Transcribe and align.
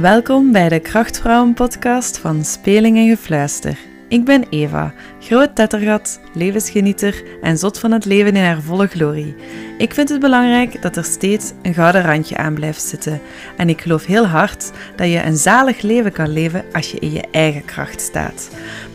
Welkom 0.00 0.52
bij 0.52 0.68
de 0.68 0.80
Krachtvrouwen 0.80 1.54
podcast 1.54 2.18
van 2.18 2.44
Speling 2.44 2.96
en 2.96 3.08
Gefluister. 3.08 3.78
Ik 4.08 4.24
ben 4.24 4.44
Eva, 4.50 4.94
groot 5.20 5.54
tettergat, 5.56 6.20
levensgenieter 6.32 7.22
en 7.42 7.58
zot 7.58 7.78
van 7.78 7.92
het 7.92 8.04
leven 8.04 8.36
in 8.36 8.42
haar 8.42 8.60
volle 8.60 8.86
glorie. 8.86 9.34
Ik 9.78 9.94
vind 9.94 10.08
het 10.08 10.20
belangrijk 10.20 10.82
dat 10.82 10.96
er 10.96 11.04
steeds 11.04 11.52
een 11.62 11.74
gouden 11.74 12.02
randje 12.02 12.36
aan 12.36 12.54
blijft 12.54 12.82
zitten. 12.82 13.20
En 13.56 13.68
ik 13.68 13.80
geloof 13.80 14.06
heel 14.06 14.26
hard 14.26 14.70
dat 14.96 15.10
je 15.10 15.22
een 15.22 15.36
zalig 15.36 15.80
leven 15.80 16.12
kan 16.12 16.28
leven 16.28 16.64
als 16.72 16.90
je 16.90 16.98
in 16.98 17.12
je 17.12 17.24
eigen 17.30 17.64
kracht 17.64 18.00
staat. 18.00 18.50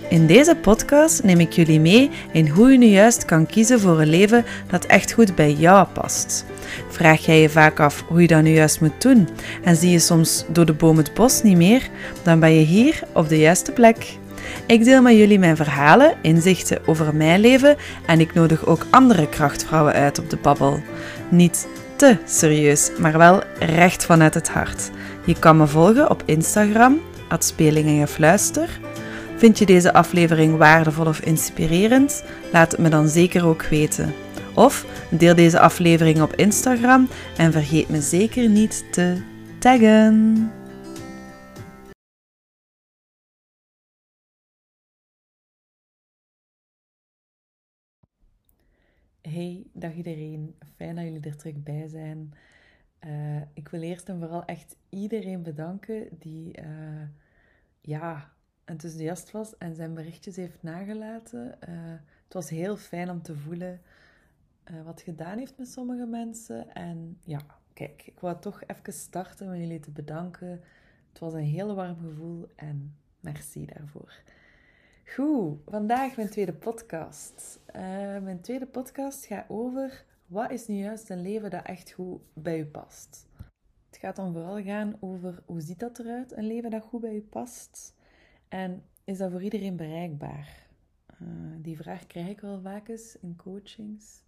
In 0.10 0.28
deze 0.28 0.56
podcast 0.56 1.24
neem 1.24 1.40
ik 1.40 1.52
jullie 1.52 1.80
mee 1.80 2.10
in 2.32 2.48
hoe 2.48 2.72
je 2.72 2.78
nu 2.78 2.86
juist 2.86 3.26
kan 3.26 3.46
kiezen 3.46 3.80
voor 3.80 4.02
een 4.02 4.10
leven 4.10 4.46
dat 4.70 4.86
echt 4.86 5.12
goed 5.12 5.36
bij 5.36 5.54
jou 5.54 5.88
past. 5.88 6.46
Vraag 6.90 7.26
jij 7.26 7.42
je 7.42 7.50
vaak 7.50 7.80
af 7.80 8.04
hoe 8.08 8.22
je 8.22 8.28
dat 8.28 8.42
nu 8.42 8.50
juist 8.50 8.82
moet 8.82 9.02
doen 9.02 9.30
en 9.64 9.76
zie 9.76 9.92
je 9.92 10.00
soms 10.00 10.46
door 10.48 10.66
de 10.66 10.74
boom 10.74 10.98
het 10.98 11.14
bos 11.14 11.42
niet 11.42 11.58
meer, 11.58 11.90
dan 12.24 12.40
ben 12.40 12.54
je 12.54 12.66
hier 12.66 13.00
op 13.14 13.30
de 13.30 13.38
juiste 13.38 13.72
plek. 13.72 14.18
Ik 14.66 14.84
deel 14.84 15.02
met 15.02 15.16
jullie 15.16 15.40
mijn 15.40 15.56
verhalen, 15.56 16.14
inzichten 16.22 16.88
over 16.88 17.16
mijn 17.16 17.40
leven 17.40 17.76
en 18.06 18.20
ik 18.20 18.34
nodig 18.34 18.66
ook 18.66 18.86
andere 18.90 19.30
krachtvrouwen 19.30 19.94
uit 19.94 20.20
op 20.20 20.30
de 20.30 20.38
babbel. 20.38 20.80
Niet 21.30 21.68
te 21.96 22.18
serieus, 22.26 22.92
maar 22.98 23.18
wel 23.18 23.44
recht 23.60 24.06
vanuit 24.06 24.34
het 24.34 24.50
hart. 24.50 24.90
Je 25.26 25.40
kan 25.40 25.58
me 25.58 25.68
volgen 25.68 26.10
op 26.10 26.24
Instagram, 26.26 27.00
Speling 27.40 27.88
en 27.88 28.08
Gefluister. 28.08 28.80
Vind 29.40 29.58
je 29.58 29.66
deze 29.66 29.94
aflevering 29.94 30.58
waardevol 30.58 31.06
of 31.06 31.20
inspirerend? 31.20 32.24
Laat 32.52 32.72
het 32.72 32.80
me 32.80 32.90
dan 32.90 33.08
zeker 33.08 33.46
ook 33.46 33.64
weten. 33.64 34.14
Of 34.56 34.86
deel 35.18 35.36
deze 35.36 35.60
aflevering 35.60 36.22
op 36.22 36.34
Instagram 36.34 37.08
en 37.38 37.52
vergeet 37.52 37.90
me 37.90 38.02
zeker 38.02 38.50
niet 38.50 38.94
te 38.94 39.24
taggen. 39.60 40.52
Hey, 49.22 49.64
dag 49.74 49.94
iedereen. 49.94 50.56
Fijn 50.76 50.96
dat 50.96 51.04
jullie 51.04 51.22
er 51.22 51.38
terug 51.38 51.64
bij 51.64 51.88
zijn. 51.88 52.34
Uh, 53.06 53.42
ik 53.54 53.68
wil 53.68 53.82
eerst 53.82 54.10
en 54.10 54.20
vooral 54.20 54.46
echt 54.46 54.76
iedereen 54.90 55.44
bedanken 55.44 56.08
die 56.20 56.62
uh, 56.62 57.08
ja, 57.82 58.38
enthousiast 58.70 59.32
was 59.32 59.58
en 59.58 59.76
zijn 59.76 59.94
berichtjes 59.94 60.36
heeft 60.36 60.64
nagelaten. 60.64 61.58
Uh, 61.70 61.76
het 62.24 62.34
was 62.34 62.50
heel 62.50 62.78
fijn 62.78 63.10
om 63.10 63.22
te 63.22 63.36
voelen 63.36 63.82
uh, 64.72 64.82
wat 64.82 65.02
gedaan 65.02 65.38
heeft 65.38 65.58
met 65.58 65.68
sommige 65.68 66.06
mensen. 66.06 66.74
En 66.76 67.18
ja, 67.26 67.40
kijk, 67.74 68.04
ik 68.06 68.20
wou 68.20 68.40
toch 68.40 68.64
even 68.68 68.94
starten 68.94 69.48
om 69.48 69.56
jullie 69.56 69.80
te 69.80 69.92
bedanken. 69.92 70.62
Het 71.10 71.20
was 71.20 71.34
een 71.34 71.40
heel 71.40 71.76
warm 71.76 71.98
gevoel 72.02 72.48
en 72.56 72.96
merci 73.20 73.66
daarvoor. 73.66 74.14
Goed, 75.06 75.60
vandaag 75.66 76.16
mijn 76.16 76.30
tweede 76.30 76.54
podcast. 76.54 77.60
Uh, 77.68 77.82
mijn 78.20 78.42
tweede 78.42 78.66
podcast 78.66 79.26
gaat 79.26 79.46
over 79.48 80.06
wat 80.26 80.52
is 80.52 80.68
nu 80.68 80.76
juist 80.76 81.10
een 81.10 81.22
leven 81.22 81.50
dat 81.50 81.66
echt 81.66 81.92
goed 81.92 82.22
bij 82.34 82.60
u 82.60 82.66
past. 82.66 83.28
Het 83.90 84.00
gaat 84.00 84.16
dan 84.16 84.34
vooral 84.34 84.64
gaan 84.64 84.98
over 85.00 85.44
hoe 85.46 85.62
ziet 85.62 85.80
dat 85.80 86.00
eruit, 86.00 86.32
een 86.32 86.48
leven 86.48 86.70
dat 86.70 86.84
goed 86.84 87.02
bij 87.02 87.16
u 87.16 87.22
past. 87.22 87.98
En 88.50 88.84
is 89.04 89.18
dat 89.18 89.32
voor 89.32 89.44
iedereen 89.44 89.76
bereikbaar? 89.76 90.68
Uh, 91.22 91.28
die 91.58 91.78
vraag 91.78 92.08
krijg 92.08 92.28
ik 92.28 92.42
wel 92.42 92.62
vaak 92.62 92.88
eens 92.88 93.18
in 93.20 93.36
coachings. 93.36 94.24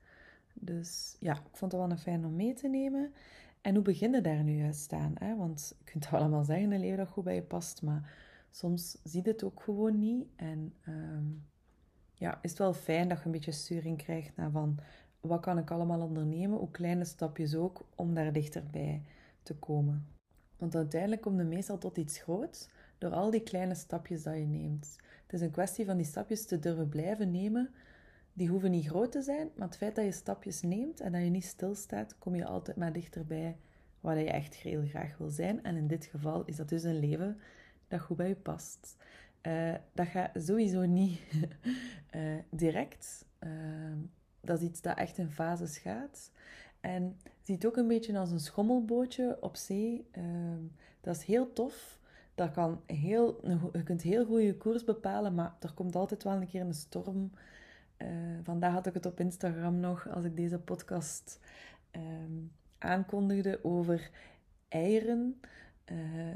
Dus 0.54 1.16
ja, 1.20 1.34
ik 1.34 1.56
vond 1.58 1.72
het 1.72 1.82
wel 1.82 1.92
een 1.92 1.98
fijn 1.98 2.26
om 2.26 2.36
mee 2.36 2.54
te 2.54 2.68
nemen. 2.68 3.14
En 3.62 3.74
hoe 3.74 3.84
begin 3.84 4.12
je 4.12 4.22
daar 4.22 4.44
nu 4.44 4.58
juist 4.58 4.94
aan? 4.94 5.14
Hè? 5.20 5.36
Want 5.36 5.76
je 5.78 5.84
kunt 5.92 6.10
wel 6.10 6.20
allemaal 6.20 6.44
zeggen, 6.44 6.72
een 6.72 6.80
leven 6.80 6.98
dat 6.98 7.08
goed 7.08 7.24
bij 7.24 7.36
je 7.36 7.44
past, 7.44 7.82
maar 7.82 8.14
soms 8.52 8.98
zie 9.04 9.24
je 9.24 9.30
het 9.30 9.44
ook 9.44 9.62
gewoon 9.64 10.00
niet. 10.00 10.28
En 10.36 10.74
um, 10.88 11.46
ja, 12.14 12.40
is 12.42 12.50
het 12.50 12.60
wel 12.60 12.74
fijn 12.74 13.08
dat 13.08 13.20
je 13.20 13.26
een 13.26 13.32
beetje 13.32 13.52
sturing 13.52 13.98
krijgt 13.98 14.36
naar 14.36 14.52
van, 14.52 14.80
wat 15.20 15.42
kan 15.42 15.58
ik 15.58 15.72
allemaal 15.72 16.02
ondernemen? 16.02 16.58
Hoe 16.58 16.72
kleine 16.72 17.06
stapjes 17.06 17.56
ook, 17.56 17.86
om 17.96 18.14
daar 18.14 18.34
dichterbij 18.34 19.02
te 19.44 19.56
komen. 19.56 20.08
Want 20.58 20.76
uiteindelijk 20.76 21.22
kom 21.22 21.38
je 21.38 21.44
meestal 21.44 21.78
tot 21.78 21.98
iets 21.98 22.20
groots, 22.20 22.70
door 23.02 23.12
al 23.12 23.32
die 23.32 23.44
kleine 23.44 23.76
stapjes 23.76 24.24
dat 24.24 24.36
je 24.36 24.46
neemt. 24.46 24.96
Het 25.24 25.34
is 25.34 25.42
een 25.42 25.52
kwestie 25.52 25.86
van 25.86 25.98
die 25.98 26.06
stapjes 26.06 26.46
te 26.46 26.60
durven 26.60 26.90
blijven 26.90 27.32
nemen, 27.32 27.70
die 28.34 28.48
hoeven 28.48 28.72
niet 28.72 28.88
groot 28.88 29.12
te 29.12 29.22
zijn, 29.22 29.50
maar 29.56 29.68
het 29.68 29.78
feit 29.78 29.96
dat 29.96 30.06
je 30.06 30.12
stapjes 30.12 30.62
neemt 30.62 31.00
en 31.00 31.12
dat 31.12 31.22
je 31.22 31.30
niet 31.30 31.46
stilstaat, 31.46 32.18
kom 32.18 32.36
je 32.36 32.46
altijd 32.46 32.78
maar 32.78 32.94
dichterbij 32.94 33.58
waar 34.00 34.20
je 34.20 34.30
echt 34.30 34.56
heel 34.56 34.86
graag 34.88 35.18
wil 35.18 35.30
zijn. 35.30 35.64
En 35.64 35.76
in 35.76 35.88
dit 35.88 36.06
geval 36.06 36.46
is 36.46 36.56
dat 36.56 36.70
dus 36.70 36.84
een 36.84 37.00
leven 37.00 37.40
dat 37.88 38.00
goed 38.00 38.18
bij 38.18 38.28
je 38.28 38.36
past. 38.36 38.96
Uh, 39.48 39.74
dat 39.94 40.08
gaat 40.08 40.32
sowieso 40.34 40.86
niet 40.86 41.20
uh, 42.16 42.36
direct. 42.50 43.26
Uh, 43.44 43.52
dat 44.42 44.62
is 44.62 44.68
iets 44.68 44.82
dat 44.82 44.98
echt 44.98 45.18
in 45.18 45.30
fases 45.30 45.78
gaat. 45.78 46.32
En 46.80 47.18
ziet 47.42 47.66
ook 47.66 47.78
een 47.78 47.88
beetje 47.88 48.18
als 48.18 48.32
een 48.32 48.40
schommelbootje 48.40 49.38
op 49.40 49.56
zee. 49.56 50.08
dat 51.02 51.16
is 51.16 51.24
heel 51.24 51.54
tof. 51.54 52.00
Dat 52.36 52.52
kan 52.52 52.82
heel, 52.86 53.40
je 53.74 53.84
kunt 53.84 54.02
heel 54.02 54.26
goed 54.26 54.42
je 54.42 54.58
koers 54.58 54.84
bepalen, 54.84 55.36
maar 55.36 55.56
er 55.60 55.74
komt 55.74 55.96
altijd 55.96 56.24
wel 56.24 56.34
een 56.34 56.48
keer 56.48 56.62
een 56.62 56.74
storm 56.74 57.32
uh, 58.02 58.38
vandaag 58.44 58.74
had 58.74 58.86
ik 58.86 58.94
het 58.94 59.06
op 59.06 59.20
Instagram 59.20 59.80
nog, 59.80 60.10
als 60.10 60.26
ik 60.26 60.36
deze 60.36 60.60
podcast 60.60 61.40
um, 61.92 62.52
aankondigde, 62.78 63.60
over 63.64 64.10
eieren. 64.68 65.42
Uh, 65.92 66.34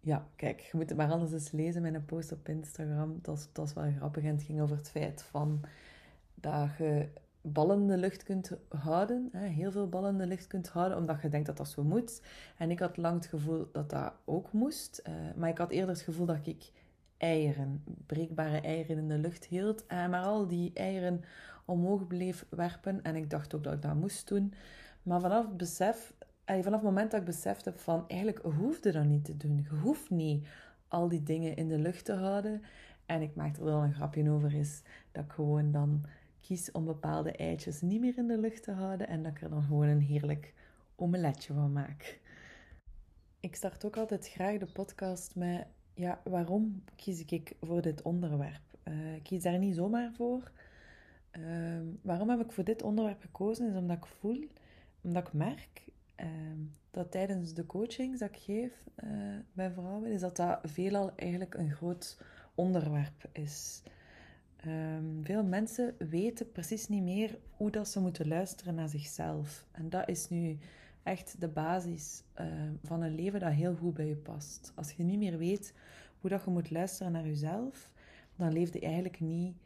ja, 0.00 0.28
kijk, 0.36 0.60
je 0.60 0.70
moet 0.72 0.88
het 0.88 0.98
maar 0.98 1.10
anders 1.10 1.32
eens 1.32 1.50
lezen, 1.50 1.82
mijn 1.82 2.04
post 2.04 2.32
op 2.32 2.48
Instagram. 2.48 3.18
Dat 3.22 3.26
was, 3.26 3.46
dat 3.52 3.56
was 3.56 3.72
wel 3.72 3.92
grappig 3.92 4.24
het 4.24 4.42
ging 4.42 4.60
over 4.60 4.76
het 4.76 4.90
feit 4.90 5.22
van 5.22 5.60
dat 6.34 6.68
je 6.78 7.08
ballen 7.52 7.80
in 7.80 7.86
de 7.86 7.96
lucht 7.96 8.22
kunt 8.22 8.52
houden. 8.68 9.28
Hè, 9.32 9.46
heel 9.46 9.70
veel 9.70 9.88
ballen 9.88 10.10
in 10.10 10.18
de 10.18 10.26
lucht 10.26 10.46
kunt 10.46 10.68
houden, 10.68 10.98
omdat 10.98 11.22
je 11.22 11.28
denkt 11.28 11.46
dat 11.46 11.56
dat 11.56 11.68
zo 11.68 11.84
moet. 11.84 12.22
En 12.56 12.70
ik 12.70 12.78
had 12.78 12.96
lang 12.96 13.14
het 13.14 13.26
gevoel 13.26 13.68
dat 13.72 13.90
dat 13.90 14.12
ook 14.24 14.52
moest. 14.52 15.02
Uh, 15.08 15.14
maar 15.36 15.48
ik 15.48 15.58
had 15.58 15.70
eerder 15.70 15.88
het 15.88 16.00
gevoel 16.00 16.26
dat 16.26 16.46
ik 16.46 16.72
eieren, 17.16 17.84
breekbare 18.06 18.60
eieren 18.60 18.98
in 18.98 19.08
de 19.08 19.18
lucht 19.18 19.44
hield. 19.44 19.86
En 19.86 20.10
maar 20.10 20.24
al 20.24 20.46
die 20.46 20.70
eieren 20.74 21.24
omhoog 21.64 22.06
bleef 22.06 22.46
werpen. 22.48 23.02
En 23.02 23.16
ik 23.16 23.30
dacht 23.30 23.54
ook 23.54 23.64
dat 23.64 23.72
ik 23.72 23.82
dat 23.82 23.94
moest 23.94 24.28
doen. 24.28 24.52
Maar 25.02 25.20
vanaf 25.20 25.46
het 25.46 25.56
besef, 25.56 26.14
vanaf 26.44 26.64
het 26.64 26.82
moment 26.82 27.10
dat 27.10 27.20
ik 27.20 27.26
besefte 27.26 27.72
van 27.76 28.04
eigenlijk 28.08 28.44
hoefde 28.44 28.92
dat 28.92 29.04
niet 29.04 29.24
te 29.24 29.36
doen. 29.36 29.66
Je 29.70 29.76
hoeft 29.76 30.10
niet 30.10 30.46
al 30.88 31.08
die 31.08 31.22
dingen 31.22 31.56
in 31.56 31.68
de 31.68 31.78
lucht 31.78 32.04
te 32.04 32.12
houden. 32.12 32.62
En 33.06 33.22
ik 33.22 33.34
maakte 33.34 33.60
er 33.60 33.66
wel 33.66 33.82
een 33.82 33.94
grapje 33.94 34.30
over 34.30 34.54
is 34.54 34.82
dat 35.12 35.24
ik 35.24 35.32
gewoon 35.32 35.72
dan 35.72 36.04
kies 36.40 36.72
om 36.72 36.84
bepaalde 36.84 37.32
eitjes 37.32 37.80
niet 37.80 38.00
meer 38.00 38.18
in 38.18 38.26
de 38.26 38.38
lucht 38.38 38.62
te 38.62 38.72
houden. 38.72 39.08
En 39.08 39.22
dat 39.22 39.32
ik 39.32 39.42
er 39.42 39.50
dan 39.50 39.62
gewoon 39.62 39.86
een 39.86 40.00
heerlijk 40.00 40.54
omeletje 40.96 41.54
van 41.54 41.72
maak. 41.72 42.20
Ik 43.40 43.54
start 43.54 43.84
ook 43.84 43.96
altijd 43.96 44.28
graag 44.28 44.58
de 44.58 44.66
podcast 44.66 45.34
met 45.34 45.66
ja, 45.94 46.20
waarom 46.24 46.82
kies 46.96 47.24
ik 47.24 47.56
voor 47.60 47.82
dit 47.82 48.02
onderwerp? 48.02 48.62
Uh, 48.84 49.14
ik 49.14 49.22
kies 49.22 49.42
daar 49.42 49.58
niet 49.58 49.74
zomaar 49.74 50.12
voor. 50.12 50.50
Uh, 51.38 51.80
waarom 52.02 52.30
heb 52.30 52.40
ik 52.40 52.52
voor 52.52 52.64
dit 52.64 52.82
onderwerp 52.82 53.20
gekozen? 53.20 53.70
Is 53.70 53.76
omdat 53.76 53.96
ik 53.96 54.06
voel, 54.06 54.44
omdat 55.00 55.26
ik 55.26 55.32
merk 55.32 55.88
uh, 56.20 56.26
dat 56.90 57.10
tijdens 57.10 57.54
de 57.54 57.66
coachings 57.66 58.18
dat 58.18 58.28
ik 58.28 58.36
geef 58.36 58.72
eh, 58.94 59.08
bij 59.52 59.70
vrouwen, 59.70 60.10
is 60.10 60.20
dat 60.20 60.36
dat 60.36 60.58
veelal 60.62 61.12
eigenlijk 61.16 61.54
een 61.54 61.70
groot 61.70 62.20
onderwerp 62.54 63.28
is. 63.32 63.82
Ehm, 64.58 65.22
veel 65.22 65.44
mensen 65.44 65.94
weten 65.98 66.52
precies 66.52 66.88
niet 66.88 67.02
meer 67.02 67.38
hoe 67.56 67.70
dat 67.70 67.88
ze 67.88 68.00
moeten 68.00 68.28
luisteren 68.28 68.74
naar 68.74 68.88
zichzelf. 68.88 69.66
En 69.70 69.90
dat 69.90 70.08
is 70.08 70.28
nu 70.28 70.58
echt 71.02 71.40
de 71.40 71.48
basis 71.48 72.22
uh, 72.40 72.46
van 72.82 73.02
een 73.02 73.14
leven 73.14 73.40
dat 73.40 73.52
heel 73.52 73.74
goed 73.74 73.94
bij 73.94 74.06
je 74.06 74.16
past. 74.16 74.72
Als 74.74 74.92
je 74.92 75.02
niet 75.02 75.18
meer 75.18 75.38
weet 75.38 75.74
hoe 76.20 76.30
dat 76.30 76.44
je 76.44 76.50
moet 76.50 76.70
luisteren 76.70 77.12
naar 77.12 77.26
jezelf, 77.26 77.90
dan 78.36 78.52
leefde 78.52 78.78
je 78.78 78.86
eigenlijk 78.86 79.20
niet 79.20 79.56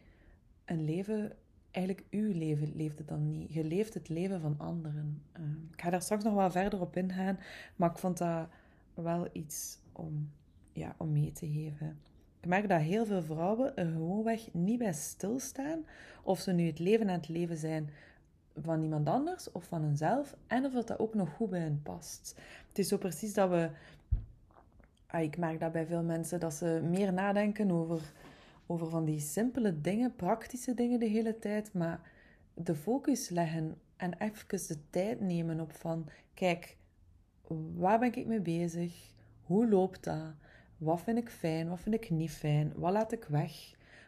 een 0.64 0.84
leven, 0.84 1.32
eigenlijk 1.70 2.06
uw 2.11 2.32
leven 2.32 2.76
leefde 2.76 3.05
dan 3.05 3.31
niet. 3.31 3.52
Je 3.52 3.64
leeft 3.64 3.94
het 3.94 4.08
leven 4.08 4.40
van 4.40 4.58
anderen. 4.58 5.22
Uh, 5.38 5.44
ik 5.72 5.82
ga 5.82 5.90
daar 5.90 6.02
straks 6.02 6.25
nog 6.25 6.34
wel 6.34 6.50
verder 6.50 6.81
op 6.81 6.96
ingaan, 6.96 7.38
maar 7.76 7.90
ik 7.90 7.99
vond 7.99 8.19
dat 8.19 8.49
wel 8.94 9.28
iets 9.32 9.78
om, 9.93 10.31
ja, 10.72 10.94
om 10.99 11.12
mee 11.12 11.32
te 11.32 11.46
geven. 11.46 11.99
Ik 12.42 12.48
merk 12.48 12.68
dat 12.68 12.80
heel 12.80 13.06
veel 13.06 13.22
vrouwen 13.22 13.76
er 13.76 13.86
gewoonweg 13.86 14.48
niet 14.52 14.78
bij 14.78 14.92
stilstaan 14.92 15.84
of 16.22 16.40
ze 16.40 16.52
nu 16.52 16.66
het 16.66 16.78
leven 16.78 17.08
aan 17.08 17.16
het 17.16 17.28
leven 17.28 17.56
zijn 17.56 17.90
van 18.56 18.82
iemand 18.82 19.08
anders 19.08 19.52
of 19.52 19.64
van 19.64 19.82
hunzelf 19.82 20.36
en 20.46 20.64
of 20.64 20.72
dat 20.72 20.98
ook 20.98 21.14
nog 21.14 21.30
goed 21.30 21.50
bij 21.50 21.60
hen 21.60 21.80
past. 21.82 22.34
Het 22.68 22.78
is 22.78 22.88
zo 22.88 22.96
precies 22.96 23.34
dat 23.34 23.50
we. 23.50 23.70
Ah, 25.06 25.22
ik 25.22 25.36
merk 25.36 25.60
dat 25.60 25.72
bij 25.72 25.86
veel 25.86 26.02
mensen 26.02 26.40
dat 26.40 26.54
ze 26.54 26.80
meer 26.90 27.12
nadenken 27.12 27.70
over, 27.70 28.12
over 28.66 28.88
van 28.88 29.04
die 29.04 29.20
simpele 29.20 29.80
dingen, 29.80 30.16
praktische 30.16 30.74
dingen 30.74 31.00
de 31.00 31.06
hele 31.06 31.38
tijd, 31.38 31.72
maar 31.72 32.00
de 32.54 32.74
focus 32.74 33.28
leggen 33.28 33.78
en 33.96 34.12
even 34.18 34.48
de 34.48 34.78
tijd 34.90 35.20
nemen 35.20 35.60
op 35.60 35.72
van, 35.72 36.08
kijk, 36.34 36.76
waar 37.74 37.98
ben 37.98 38.14
ik 38.14 38.26
mee 38.26 38.40
bezig? 38.40 39.10
hoe 39.42 39.68
loopt 39.68 40.04
dat? 40.04 40.34
Wat 40.82 41.00
vind 41.00 41.19
ik 41.19 41.29
fijn? 41.29 41.69
Wat 41.69 41.81
vind 41.81 41.94
ik 41.94 42.11
niet 42.11 42.31
fijn? 42.31 42.73
Wat 42.76 42.93
laat 42.93 43.12
ik 43.12 43.25
weg? 43.25 43.52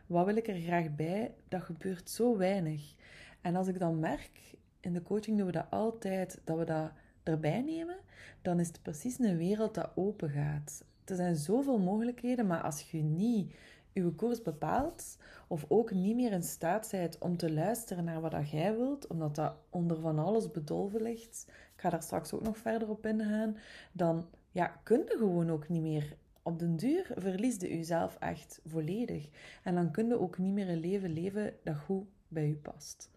Wat 0.06 0.26
wil 0.26 0.36
ik 0.36 0.48
er 0.48 0.60
graag 0.60 0.94
bij? 0.94 1.34
Dat 1.48 1.62
gebeurt 1.62 2.10
zo 2.10 2.36
weinig. 2.36 2.94
En 3.40 3.56
als 3.56 3.68
ik 3.68 3.78
dan 3.78 3.98
merk, 3.98 4.54
in 4.80 4.92
de 4.92 5.02
coaching 5.02 5.36
doen 5.36 5.46
we 5.46 5.52
dat 5.52 5.70
altijd, 5.70 6.40
dat 6.44 6.58
we 6.58 6.64
dat 6.64 6.90
erbij 7.22 7.60
nemen, 7.60 7.96
dan 8.42 8.60
is 8.60 8.66
het 8.66 8.82
precies 8.82 9.18
een 9.18 9.36
wereld 9.36 9.74
dat 9.74 9.90
open 9.94 10.30
gaat. 10.30 10.84
Er 11.04 11.16
zijn 11.16 11.36
zoveel 11.36 11.78
mogelijkheden, 11.78 12.46
maar 12.46 12.62
als 12.62 12.90
je 12.90 13.02
niet 13.02 13.54
je 13.92 14.10
koers 14.10 14.42
bepaalt, 14.42 15.16
of 15.48 15.64
ook 15.68 15.90
niet 15.90 16.16
meer 16.16 16.32
in 16.32 16.42
staat 16.42 16.88
bent 16.90 17.18
om 17.18 17.36
te 17.36 17.52
luisteren 17.52 18.04
naar 18.04 18.20
wat 18.20 18.50
jij 18.50 18.76
wilt, 18.76 19.06
omdat 19.06 19.34
dat 19.34 19.54
onder 19.70 20.00
van 20.00 20.18
alles 20.18 20.50
bedolven 20.50 21.02
ligt, 21.02 21.46
ik 21.48 21.80
ga 21.80 21.90
daar 21.90 22.02
straks 22.02 22.32
ook 22.32 22.42
nog 22.42 22.58
verder 22.58 22.90
op 22.90 23.06
ingaan, 23.06 23.56
dan 23.92 24.26
ja, 24.50 24.66
kun 24.82 24.98
je 24.98 25.16
gewoon 25.18 25.50
ook 25.50 25.68
niet 25.68 25.82
meer. 25.82 26.16
Op 26.46 26.58
den 26.58 26.76
duur 26.76 27.12
verlies 27.16 27.56
je 27.60 27.68
jezelf 27.68 28.16
echt 28.20 28.60
volledig. 28.66 29.28
En 29.62 29.74
dan 29.74 29.90
kun 29.90 30.06
je 30.06 30.18
ook 30.20 30.38
niet 30.38 30.52
meer 30.52 30.68
een 30.68 30.80
leven 30.80 31.12
leven 31.12 31.54
dat 31.62 31.76
goed 31.76 32.06
bij 32.28 32.48
je 32.48 32.56
past. 32.56 33.10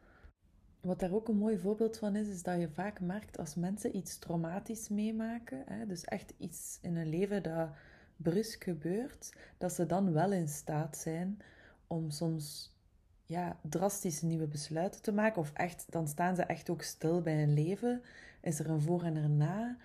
Wat 0.81 1.00
daar 1.00 1.13
ook 1.13 1.27
een 1.27 1.38
mooi 1.38 1.57
voorbeeld 1.57 1.97
van 1.97 2.15
is, 2.15 2.27
is 2.27 2.44
dat 2.44 2.59
je 2.59 2.69
vaak 2.69 3.00
merkt 3.00 3.38
als 3.38 3.56
mensen 3.56 3.95
iets 3.95 4.19
traumatisch 4.19 4.89
meemaken, 4.89 5.63
hè, 5.65 5.85
dus 5.85 6.03
echt 6.03 6.33
iets 6.38 6.79
in 6.81 6.95
hun 6.95 7.09
leven 7.09 7.44
dat 7.44 7.69
brusk 8.18 8.63
gebeurt, 8.63 9.35
dat 9.57 9.74
ze 9.74 9.85
dan 9.85 10.13
wel 10.13 10.31
in 10.31 10.47
staat 10.47 10.97
zijn 10.97 11.39
om 11.88 12.09
soms 12.09 12.75
ja, 13.25 13.57
drastische 13.62 14.25
nieuwe 14.25 14.47
besluiten 14.47 15.01
te 15.01 15.12
maken. 15.12 15.41
Of 15.41 15.51
echt, 15.53 15.85
dan 15.89 16.07
staan 16.07 16.35
ze 16.35 16.44
echt 16.44 16.69
ook 16.69 16.81
stil 16.81 17.21
bij 17.21 17.39
hun 17.39 17.53
leven. 17.53 18.01
Is 18.41 18.59
er 18.59 18.69
een 18.69 18.81
voor 18.81 19.03
en 19.03 19.15
een 19.15 19.38
na. 19.38 19.77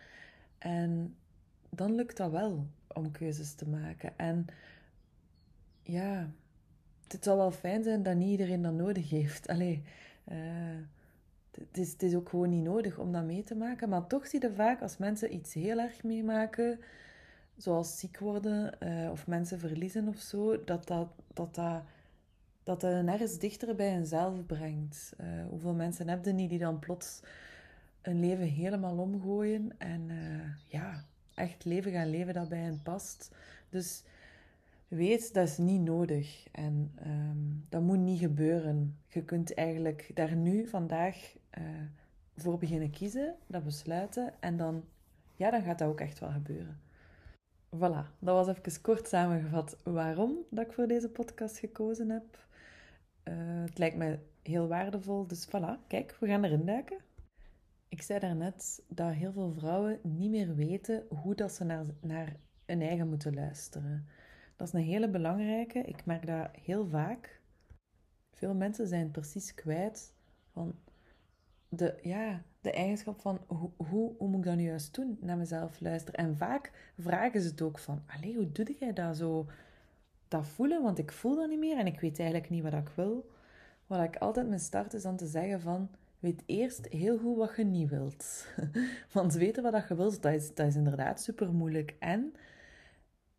En 0.59 1.17
dan 1.71 1.95
lukt 1.95 2.17
dat 2.17 2.31
wel 2.31 2.67
om 2.95 3.11
keuzes 3.11 3.55
te 3.55 3.69
maken. 3.69 4.19
En 4.19 4.47
ja, 5.83 6.31
het 7.09 7.25
zal 7.25 7.37
wel 7.37 7.51
fijn 7.51 7.83
zijn 7.83 8.03
dat 8.03 8.17
niet 8.17 8.31
iedereen 8.31 8.63
dat 8.63 8.73
nodig 8.73 9.11
heeft. 9.11 9.49
Allee, 9.49 9.83
uh, 10.29 10.37
het, 11.51 11.79
is, 11.79 11.93
het 11.93 12.03
is 12.03 12.15
ook 12.15 12.29
gewoon 12.29 12.49
niet 12.49 12.63
nodig 12.63 12.99
om 12.99 13.13
dat 13.13 13.25
mee 13.25 13.43
te 13.43 13.55
maken. 13.55 13.89
Maar 13.89 14.07
toch 14.07 14.27
zie 14.27 14.41
je 14.41 14.53
vaak 14.53 14.83
als 14.83 14.97
mensen 14.97 15.35
iets 15.35 15.55
heel 15.55 15.79
erg 15.79 16.03
meemaken, 16.03 16.81
zoals 17.57 17.99
ziek 17.99 18.19
worden 18.19 18.75
uh, 18.81 19.11
of 19.11 19.27
mensen 19.27 19.59
verliezen 19.59 20.09
of 20.09 20.19
zo, 20.19 20.65
dat 20.65 20.87
dat, 20.87 21.09
dat, 21.33 21.55
dat, 21.55 21.83
dat 22.63 22.85
ergens 22.85 23.39
dichter 23.39 23.75
bij 23.75 23.91
henzelf 23.91 24.47
brengt. 24.47 25.13
Uh, 25.21 25.27
hoeveel 25.49 25.75
mensen 25.75 26.09
heb 26.09 26.25
je 26.25 26.33
niet 26.33 26.51
die 26.51 26.59
dan 26.59 26.79
plots 26.79 27.23
een 28.03 28.21
leven 28.21 28.47
helemaal 28.47 28.99
omgooien 28.99 29.79
en 29.79 30.11
ja, 30.67 31.05
echt 31.35 31.65
leven 31.65 31.93
gaan 31.93 32.11
leven 32.11 32.35
dat 32.35 32.49
bij 32.49 32.59
hen 32.59 32.81
past. 32.83 33.31
Dus 33.69 34.03
weet, 34.89 35.35
dat 35.35 35.49
is 35.49 35.59
niet 35.59 35.81
nodig 35.81 36.47
en 36.53 36.93
um, 37.07 37.67
dat 37.69 37.83
moet 37.83 37.99
niet 37.99 38.19
gebeuren. 38.19 38.97
Je 39.09 39.25
kunt 39.25 39.55
eigenlijk 39.55 40.11
daar 40.15 40.37
nu, 40.37 40.67
vandaag, 40.67 41.37
uh, 41.59 41.65
voor 42.37 42.59
beginnen 42.59 42.91
kiezen, 42.91 43.35
dat 43.47 43.65
besluiten 43.65 44.33
en 44.41 44.57
dan, 44.57 44.85
ja, 45.37 45.51
dan 45.51 45.63
gaat 45.63 45.79
dat 45.79 45.89
ook 45.89 46.01
echt 46.01 46.19
wel 46.19 46.31
gebeuren. 46.31 46.81
Voilà, 47.77 48.19
dat 48.19 48.47
was 48.47 48.49
even 48.49 48.81
kort 48.81 49.09
samengevat 49.09 49.77
waarom 49.83 50.37
dat 50.51 50.67
ik 50.67 50.73
voor 50.73 50.87
deze 50.87 51.09
podcast 51.09 51.59
gekozen 51.59 52.11
heb. 52.11 52.39
Uh, 53.25 53.35
het 53.65 53.79
lijkt 53.79 53.97
me 53.97 54.19
heel 54.43 54.69
waardevol, 54.69 55.27
dus 55.27 55.47
voilà, 55.47 55.87
kijk, 55.87 56.17
we 56.21 56.27
gaan 56.27 56.45
erin 56.45 56.65
duiken. 56.65 56.99
Ik 57.93 58.03
zei 58.03 58.19
daarnet 58.19 58.83
dat 58.89 59.13
heel 59.13 59.33
veel 59.33 59.53
vrouwen 59.53 59.99
niet 60.03 60.31
meer 60.31 60.55
weten 60.55 61.07
hoe 61.09 61.35
dat 61.35 61.53
ze 61.53 61.65
naar, 61.65 61.85
naar 62.01 62.37
hun 62.67 62.83
eigen 62.83 63.09
moeten 63.09 63.35
luisteren. 63.35 64.07
Dat 64.57 64.67
is 64.67 64.73
een 64.73 64.81
hele 64.81 65.09
belangrijke. 65.09 65.79
Ik 65.79 66.05
merk 66.05 66.27
dat 66.27 66.49
heel 66.63 66.87
vaak. 66.87 67.41
Veel 68.31 68.55
mensen 68.55 68.87
zijn 68.87 69.11
precies 69.11 69.55
kwijt 69.55 70.15
van 70.53 70.75
de, 71.69 71.99
ja, 72.03 72.43
de 72.61 72.73
eigenschap 72.73 73.21
van 73.21 73.41
hoe, 73.47 73.71
hoe, 73.77 74.15
moet 74.19 74.39
ik 74.39 74.45
dat 74.45 74.57
nu 74.57 74.63
juist 74.63 74.95
doen, 74.95 75.19
naar 75.21 75.37
mezelf 75.37 75.81
luisteren. 75.81 76.21
En 76.21 76.37
vaak 76.37 76.93
vragen 76.99 77.41
ze 77.41 77.49
het 77.49 77.63
ook 77.63 77.79
van, 77.79 78.03
allee, 78.07 78.37
hoe 78.37 78.53
doe 78.53 78.77
jij 78.79 78.93
dat 78.93 79.17
zo, 79.17 79.47
dat 80.29 80.47
voelen? 80.47 80.83
Want 80.83 80.99
ik 80.99 81.13
voel 81.13 81.37
dat 81.37 81.49
niet 81.49 81.59
meer 81.59 81.79
en 81.79 81.87
ik 81.87 82.01
weet 82.01 82.19
eigenlijk 82.19 82.51
niet 82.51 82.63
wat 82.63 82.73
ik 82.73 82.89
wil. 82.89 83.31
Wat 83.87 84.03
ik 84.03 84.17
altijd 84.17 84.49
mijn 84.49 84.61
start 84.61 84.95
is 84.95 85.03
dan 85.03 85.17
te 85.17 85.27
zeggen 85.27 85.61
van, 85.61 85.91
weet 86.23 86.43
eerst 86.47 86.87
heel 86.89 87.19
goed 87.19 87.37
wat 87.37 87.57
je 87.57 87.65
niet 87.65 87.89
wilt. 87.89 88.47
Want 89.13 89.35
weten 89.35 89.63
wat 89.63 89.89
je 89.89 89.95
wilt, 89.95 90.23
dat 90.23 90.33
is, 90.33 90.55
dat 90.55 90.67
is 90.67 90.77
inderdaad 90.77 91.23
super 91.23 91.53
moeilijk. 91.53 91.97
En 91.99 92.35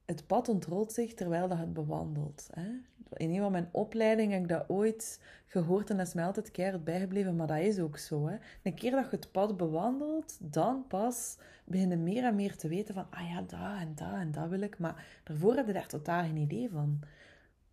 het 0.05 0.27
pad 0.27 0.49
ontrolt 0.49 0.93
zich 0.93 1.13
terwijl 1.13 1.47
dat 1.47 1.57
het 1.57 1.73
bewandelt. 1.73 2.49
Hè? 2.51 2.69
In 3.13 3.29
een 3.29 3.39
van 3.39 3.51
mijn 3.51 3.69
opleidingen 3.71 4.33
heb 4.33 4.41
ik 4.41 4.49
dat 4.49 4.69
ooit 4.69 5.19
gehoord 5.45 5.89
en 5.89 5.97
dat 5.97 6.07
is 6.07 6.13
mij 6.13 6.25
altijd 6.25 6.51
keihard 6.51 6.83
bijgebleven, 6.83 7.35
maar 7.35 7.47
dat 7.47 7.57
is 7.57 7.79
ook 7.79 7.97
zo. 7.97 8.27
Hè? 8.27 8.35
Een 8.63 8.73
keer 8.73 8.91
dat 8.91 9.09
je 9.09 9.15
het 9.15 9.31
pad 9.31 9.57
bewandelt, 9.57 10.37
dan 10.39 10.85
pas 10.87 11.37
begin 11.65 11.89
je 11.89 11.97
meer 11.97 12.23
en 12.23 12.35
meer 12.35 12.55
te 12.55 12.67
weten 12.67 12.93
van, 12.93 13.07
ah 13.09 13.29
ja, 13.29 13.41
dat 13.41 13.79
en 13.79 13.95
dat 13.95 14.13
en 14.13 14.31
dat 14.31 14.49
wil 14.49 14.61
ik, 14.61 14.79
maar 14.79 15.05
daarvoor 15.23 15.55
heb 15.55 15.67
je 15.67 15.73
daar 15.73 15.87
totaal 15.87 16.23
geen 16.23 16.37
idee 16.37 16.69
van. 16.69 16.99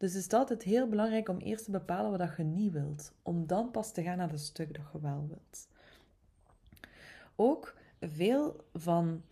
Dus 0.00 0.12
het 0.12 0.24
is 0.24 0.32
altijd 0.32 0.62
heel 0.62 0.88
belangrijk 0.88 1.28
om 1.28 1.38
eerst 1.38 1.64
te 1.64 1.70
bepalen 1.70 2.18
wat 2.18 2.36
je 2.36 2.42
niet 2.42 2.72
wilt, 2.72 3.12
om 3.22 3.46
dan 3.46 3.70
pas 3.70 3.92
te 3.92 4.02
gaan 4.02 4.16
naar 4.16 4.30
het 4.30 4.40
stuk 4.40 4.74
dat 4.74 4.84
je 4.92 5.00
wel 5.00 5.26
wilt. 5.28 5.68
Ook 7.36 7.74
veel 8.00 8.64
van 8.72 9.22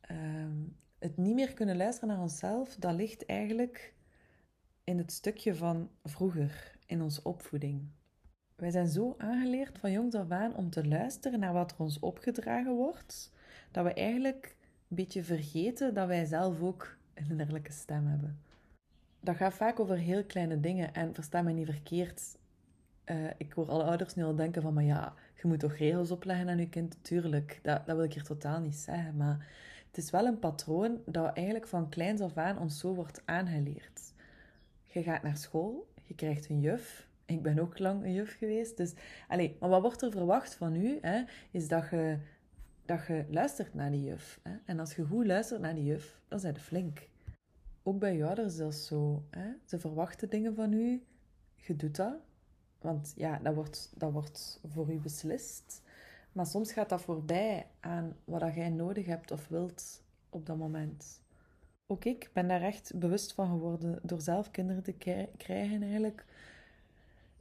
ehm, 0.00 0.56
het 0.98 1.16
niet 1.16 1.34
meer 1.34 1.54
kunnen 1.54 1.76
luisteren 1.76 2.08
naar 2.08 2.20
onszelf, 2.20 2.76
dat 2.76 2.94
ligt 2.94 3.26
eigenlijk 3.26 3.94
in 4.84 4.98
het 4.98 5.12
stukje 5.12 5.54
van 5.54 5.90
vroeger, 6.04 6.78
in 6.86 7.02
onze 7.02 7.22
opvoeding. 7.22 7.88
Wij 8.56 8.70
zijn 8.70 8.88
zo 8.88 9.14
aangeleerd 9.18 9.78
van 9.78 9.92
jongs 9.92 10.14
af 10.14 10.54
om 10.54 10.70
te 10.70 10.86
luisteren 10.88 11.40
naar 11.40 11.52
wat 11.52 11.70
er 11.70 11.78
ons 11.78 11.98
opgedragen 11.98 12.74
wordt, 12.74 13.32
dat 13.70 13.84
we 13.84 13.92
eigenlijk 13.92 14.56
een 14.88 14.96
beetje 14.96 15.22
vergeten 15.22 15.94
dat 15.94 16.06
wij 16.06 16.24
zelf 16.24 16.60
ook 16.60 16.96
een 17.14 17.30
innerlijke 17.30 17.72
stem 17.72 18.06
hebben. 18.06 18.48
Dat 19.20 19.36
gaat 19.36 19.54
vaak 19.54 19.80
over 19.80 19.96
heel 19.96 20.24
kleine 20.24 20.60
dingen 20.60 20.94
en 20.94 21.14
versta 21.14 21.42
me 21.42 21.52
niet 21.52 21.66
verkeerd. 21.66 22.38
Uh, 23.06 23.16
ik 23.36 23.52
hoor 23.52 23.68
alle 23.68 23.84
ouders 23.84 24.14
nu 24.14 24.24
al 24.24 24.34
denken 24.34 24.62
van, 24.62 24.74
maar 24.74 24.84
ja, 24.84 25.14
je 25.34 25.48
moet 25.48 25.60
toch 25.60 25.76
regels 25.76 26.10
opleggen 26.10 26.48
aan 26.48 26.58
je 26.58 26.68
kind? 26.68 26.96
Tuurlijk, 27.02 27.60
dat, 27.62 27.86
dat 27.86 27.96
wil 27.96 28.04
ik 28.04 28.12
hier 28.12 28.22
totaal 28.22 28.60
niet 28.60 28.76
zeggen, 28.76 29.16
maar 29.16 29.46
het 29.86 29.96
is 29.96 30.10
wel 30.10 30.26
een 30.26 30.38
patroon 30.38 31.00
dat 31.06 31.36
eigenlijk 31.36 31.66
van 31.66 31.88
kleins 31.88 32.20
af 32.20 32.36
aan 32.36 32.58
ons 32.58 32.78
zo 32.78 32.94
wordt 32.94 33.22
aangeleerd. 33.24 34.12
Je 34.84 35.02
gaat 35.02 35.22
naar 35.22 35.36
school, 35.36 35.88
je 36.02 36.14
krijgt 36.14 36.48
een 36.48 36.60
juf. 36.60 37.08
Ik 37.24 37.42
ben 37.42 37.58
ook 37.58 37.78
lang 37.78 38.04
een 38.04 38.12
juf 38.12 38.36
geweest. 38.38 38.76
Dus, 38.76 38.92
allez, 39.28 39.50
maar 39.60 39.68
wat 39.68 39.82
wordt 39.82 40.02
er 40.02 40.10
verwacht 40.10 40.54
van 40.54 40.74
u? 40.74 40.98
Hè, 41.00 41.22
is 41.50 41.68
dat 41.68 41.90
je, 41.90 42.18
dat 42.84 43.06
je 43.06 43.24
luistert 43.28 43.74
naar 43.74 43.90
die 43.90 44.04
juf. 44.04 44.40
Hè? 44.42 44.56
En 44.64 44.80
als 44.80 44.94
je 44.94 45.04
goed 45.04 45.26
luistert 45.26 45.60
naar 45.60 45.74
die 45.74 45.84
juf, 45.84 46.20
dan 46.28 46.40
zijn 46.40 46.54
je 46.54 46.60
flink. 46.60 47.08
Ook 47.82 47.98
bij 47.98 48.16
je 48.16 48.26
ouders 48.26 48.52
is 48.52 48.56
dat 48.56 48.74
zo. 48.74 49.22
Hè? 49.30 49.52
Ze 49.64 49.78
verwachten 49.78 50.30
dingen 50.30 50.54
van 50.54 50.72
u. 50.72 51.02
Je 51.56 51.76
doet 51.76 51.96
dat. 51.96 52.14
Want 52.80 53.12
ja, 53.16 53.38
dat 53.38 53.54
wordt, 53.54 53.92
dat 53.96 54.12
wordt 54.12 54.60
voor 54.66 54.92
u 54.92 54.98
beslist. 54.98 55.82
Maar 56.32 56.46
soms 56.46 56.72
gaat 56.72 56.88
dat 56.88 57.02
voorbij 57.02 57.66
aan 57.80 58.16
wat 58.24 58.54
jij 58.54 58.70
nodig 58.70 59.06
hebt 59.06 59.30
of 59.30 59.48
wilt 59.48 60.02
op 60.28 60.46
dat 60.46 60.56
moment. 60.56 61.22
Ook 61.86 62.04
ik 62.04 62.30
ben 62.32 62.48
daar 62.48 62.62
echt 62.62 62.98
bewust 62.98 63.32
van 63.32 63.48
geworden 63.48 63.98
door 64.02 64.20
zelf 64.20 64.50
kinderen 64.50 64.82
te 64.82 64.92
krijgen 65.36 65.82
eigenlijk. 65.82 66.24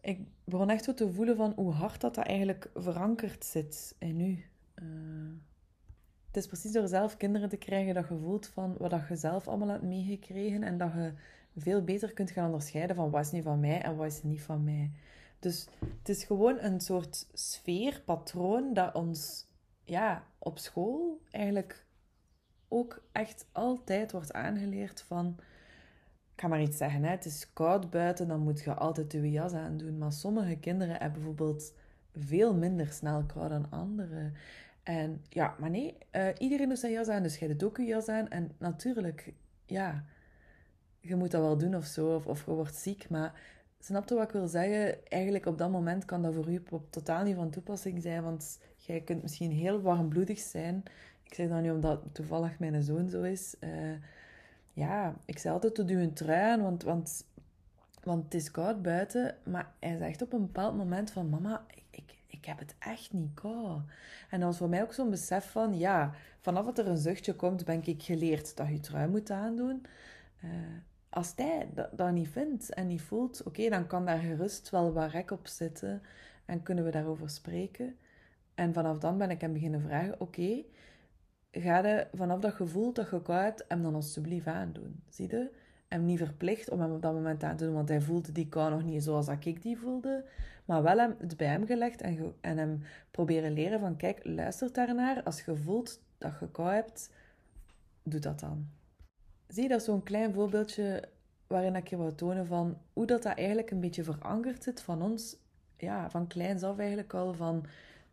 Ik 0.01 0.19
begon 0.43 0.69
echt 0.69 0.83
zo 0.83 0.93
te 0.93 1.11
voelen 1.11 1.35
van 1.35 1.53
hoe 1.55 1.71
hard 1.71 2.01
dat, 2.01 2.15
dat 2.15 2.25
eigenlijk 2.25 2.69
verankerd 2.75 3.45
zit 3.45 3.95
in 3.97 4.19
u. 4.19 4.45
Uh, 4.83 4.85
is 6.39 6.47
precies 6.47 6.71
door 6.71 6.87
zelf 6.87 7.17
kinderen 7.17 7.49
te 7.49 7.57
krijgen 7.57 7.93
dat 7.93 8.07
je 8.07 8.17
voelt 8.17 8.47
van 8.47 8.75
wat 8.77 9.07
je 9.09 9.15
zelf 9.15 9.47
allemaal 9.47 9.67
hebt 9.67 9.83
meegekregen 9.83 10.63
en 10.63 10.77
dat 10.77 10.93
je 10.93 11.13
veel 11.57 11.83
beter 11.83 12.13
kunt 12.13 12.31
gaan 12.31 12.45
onderscheiden 12.45 12.95
van 12.95 13.09
wat 13.09 13.25
is 13.25 13.31
niet 13.31 13.43
van 13.43 13.59
mij 13.59 13.81
en 13.81 13.95
wat 13.95 14.07
is 14.07 14.23
niet 14.23 14.41
van 14.41 14.63
mij. 14.63 14.91
Dus 15.39 15.67
het 15.97 16.09
is 16.09 16.23
gewoon 16.23 16.59
een 16.59 16.81
soort 16.81 17.27
sfeer, 17.33 18.01
patroon 18.05 18.73
dat 18.73 18.95
ons 18.95 19.47
ja, 19.83 20.23
op 20.37 20.57
school 20.57 21.21
eigenlijk 21.29 21.85
ook 22.67 23.03
echt 23.11 23.45
altijd 23.51 24.11
wordt 24.11 24.33
aangeleerd 24.33 25.01
van... 25.01 25.35
Ik 26.33 26.45
ga 26.45 26.51
maar 26.51 26.61
iets 26.61 26.77
zeggen, 26.77 27.03
hè. 27.03 27.09
het 27.09 27.25
is 27.25 27.53
koud 27.53 27.89
buiten, 27.89 28.27
dan 28.27 28.39
moet 28.39 28.61
je 28.61 28.73
altijd 28.73 29.11
je 29.11 29.31
jas 29.31 29.53
aandoen. 29.53 29.97
Maar 29.97 30.13
sommige 30.13 30.55
kinderen 30.55 30.95
hebben 30.95 31.11
bijvoorbeeld 31.11 31.73
veel 32.15 32.55
minder 32.55 32.87
snel 32.87 33.23
kou 33.23 33.49
dan 33.49 33.69
anderen. 33.69 34.33
En 34.89 35.21
ja, 35.29 35.55
maar 35.59 35.69
nee, 35.69 35.97
uh, 36.11 36.27
iedereen 36.37 36.69
doet 36.69 36.79
zijn 36.79 36.91
jas 36.91 37.07
aan, 37.07 37.23
dus 37.23 37.39
jij 37.39 37.47
doet 37.47 37.63
ook 37.63 37.77
je 37.77 37.83
jas 37.83 38.07
aan. 38.07 38.27
En 38.27 38.51
natuurlijk, 38.57 39.33
ja, 39.65 40.05
je 40.99 41.15
moet 41.15 41.31
dat 41.31 41.41
wel 41.41 41.57
doen 41.57 41.75
of 41.75 41.85
zo, 41.85 42.15
of, 42.15 42.25
of 42.25 42.45
je 42.45 42.51
wordt 42.51 42.75
ziek, 42.75 43.09
maar 43.09 43.33
Snap 43.81 44.09
je 44.09 44.15
wat 44.15 44.23
ik 44.23 44.31
wil 44.31 44.47
zeggen? 44.47 45.07
Eigenlijk 45.07 45.45
op 45.45 45.57
dat 45.57 45.71
moment 45.71 46.05
kan 46.05 46.21
dat 46.21 46.33
voor 46.33 46.49
u 46.49 46.63
totaal 46.89 47.23
niet 47.23 47.35
van 47.35 47.49
toepassing 47.49 48.01
zijn, 48.01 48.23
want 48.23 48.59
jij 48.75 49.01
kunt 49.01 49.21
misschien 49.21 49.51
heel 49.51 49.81
warmbloedig 49.81 50.39
zijn. 50.39 50.83
ik 51.23 51.33
zeg 51.33 51.49
dat 51.49 51.61
nu 51.61 51.71
omdat 51.71 52.01
toevallig 52.11 52.59
mijn 52.59 52.83
zoon 52.83 53.09
zo 53.09 53.21
is. 53.21 53.55
Uh, 53.59 53.69
ja, 54.73 55.15
ik 55.25 55.37
zei 55.37 55.53
altijd, 55.53 55.75
doe 55.75 55.97
een 55.97 56.13
trui 56.13 56.61
want, 56.61 56.83
want, 56.83 57.25
want 58.03 58.23
het 58.23 58.33
is 58.33 58.51
koud 58.51 58.81
buiten. 58.81 59.35
Maar 59.43 59.71
hij 59.79 59.97
zegt 59.97 60.21
op 60.21 60.33
een 60.33 60.45
bepaald 60.45 60.77
moment 60.77 61.11
van, 61.11 61.29
mama, 61.29 61.65
heb 62.49 62.59
het 62.59 62.75
echt 62.79 63.13
niet 63.13 63.33
koud. 63.33 63.81
En 64.29 64.39
dat 64.39 64.49
was 64.49 64.57
voor 64.57 64.69
mij 64.69 64.81
ook 64.81 64.93
zo'n 64.93 65.09
besef 65.09 65.51
van, 65.51 65.77
ja, 65.77 66.13
vanaf 66.41 66.65
dat 66.65 66.77
er 66.77 66.87
een 66.87 66.97
zuchtje 66.97 67.35
komt, 67.35 67.65
ben 67.65 67.83
ik 67.83 68.03
geleerd 68.03 68.57
dat 68.57 68.67
je 68.67 68.79
trui 68.79 69.07
moet 69.07 69.31
aandoen. 69.31 69.85
Uh, 70.43 70.51
als 71.09 71.33
hij 71.35 71.69
dat, 71.91 72.11
niet 72.11 72.27
vindt 72.27 72.73
en 72.73 72.87
niet 72.87 73.01
voelt, 73.01 73.43
oké, 73.43 73.69
dan 73.69 73.87
kan 73.87 74.05
daar 74.05 74.19
gerust 74.19 74.69
wel 74.69 74.93
wat 74.93 75.11
rek 75.11 75.31
op 75.31 75.47
zitten 75.47 76.01
en 76.45 76.63
kunnen 76.63 76.83
we 76.83 76.91
daarover 76.91 77.29
spreken. 77.29 77.97
En 78.55 78.73
vanaf 78.73 78.97
dan 78.97 79.17
ben 79.17 79.29
ik 79.29 79.41
hem 79.41 79.53
beginnen 79.53 79.81
vragen, 79.81 80.19
oké, 80.19 80.63
ga 81.51 81.87
je 81.87 82.07
vanaf 82.13 82.39
dat 82.39 82.53
gevoel 82.53 82.93
dat 82.93 83.09
je 83.09 83.21
koud 83.21 83.65
hem 83.67 83.81
dan 83.81 83.95
alsjeblieft 83.95 84.47
aandoen. 84.47 85.03
Zie 85.09 85.29
je? 85.29 85.51
Hem 85.89 86.05
niet 86.05 86.17
verplicht 86.17 86.69
om 86.69 86.79
hem 86.81 86.91
op 86.91 87.01
dat 87.01 87.13
moment 87.13 87.43
aan 87.43 87.57
te 87.57 87.65
doen, 87.65 87.73
want 87.73 87.89
hij 87.89 88.01
voelde 88.01 88.31
die 88.31 88.49
kou 88.49 88.69
nog 88.69 88.83
niet 88.83 89.03
zoals 89.03 89.25
dat 89.25 89.45
ik 89.45 89.61
die 89.61 89.77
voelde. 89.77 90.25
Maar 90.65 90.83
wel 90.83 90.97
hem, 90.97 91.15
het 91.19 91.37
bij 91.37 91.47
hem 91.47 91.65
gelegd 91.65 92.01
en, 92.01 92.33
en 92.41 92.57
hem 92.57 92.81
proberen 93.11 93.53
leren 93.53 93.79
van, 93.79 93.97
kijk, 93.97 94.19
luister 94.23 94.73
daarnaar. 94.73 95.23
Als 95.23 95.41
je 95.41 95.55
voelt 95.55 96.01
dat 96.17 96.39
je 96.39 96.51
kou 96.51 96.69
hebt, 96.69 97.09
doe 98.03 98.19
dat 98.19 98.39
dan. 98.39 98.67
Zie 99.47 99.63
je, 99.63 99.69
dat 99.69 99.83
zo'n 99.83 100.03
klein 100.03 100.33
voorbeeldje 100.33 101.09
waarin 101.47 101.75
ik 101.75 101.87
je 101.87 101.97
wou 101.97 102.15
tonen 102.15 102.45
van 102.45 102.77
hoe 102.93 103.05
dat, 103.05 103.23
dat 103.23 103.37
eigenlijk 103.37 103.71
een 103.71 103.79
beetje 103.79 104.03
verankerd 104.03 104.63
zit 104.63 104.81
van 104.81 105.01
ons, 105.01 105.37
ja, 105.77 106.09
van 106.09 106.27
kleins 106.27 106.63
af 106.63 106.77
eigenlijk 106.77 107.13
al, 107.13 107.33
van 107.33 107.65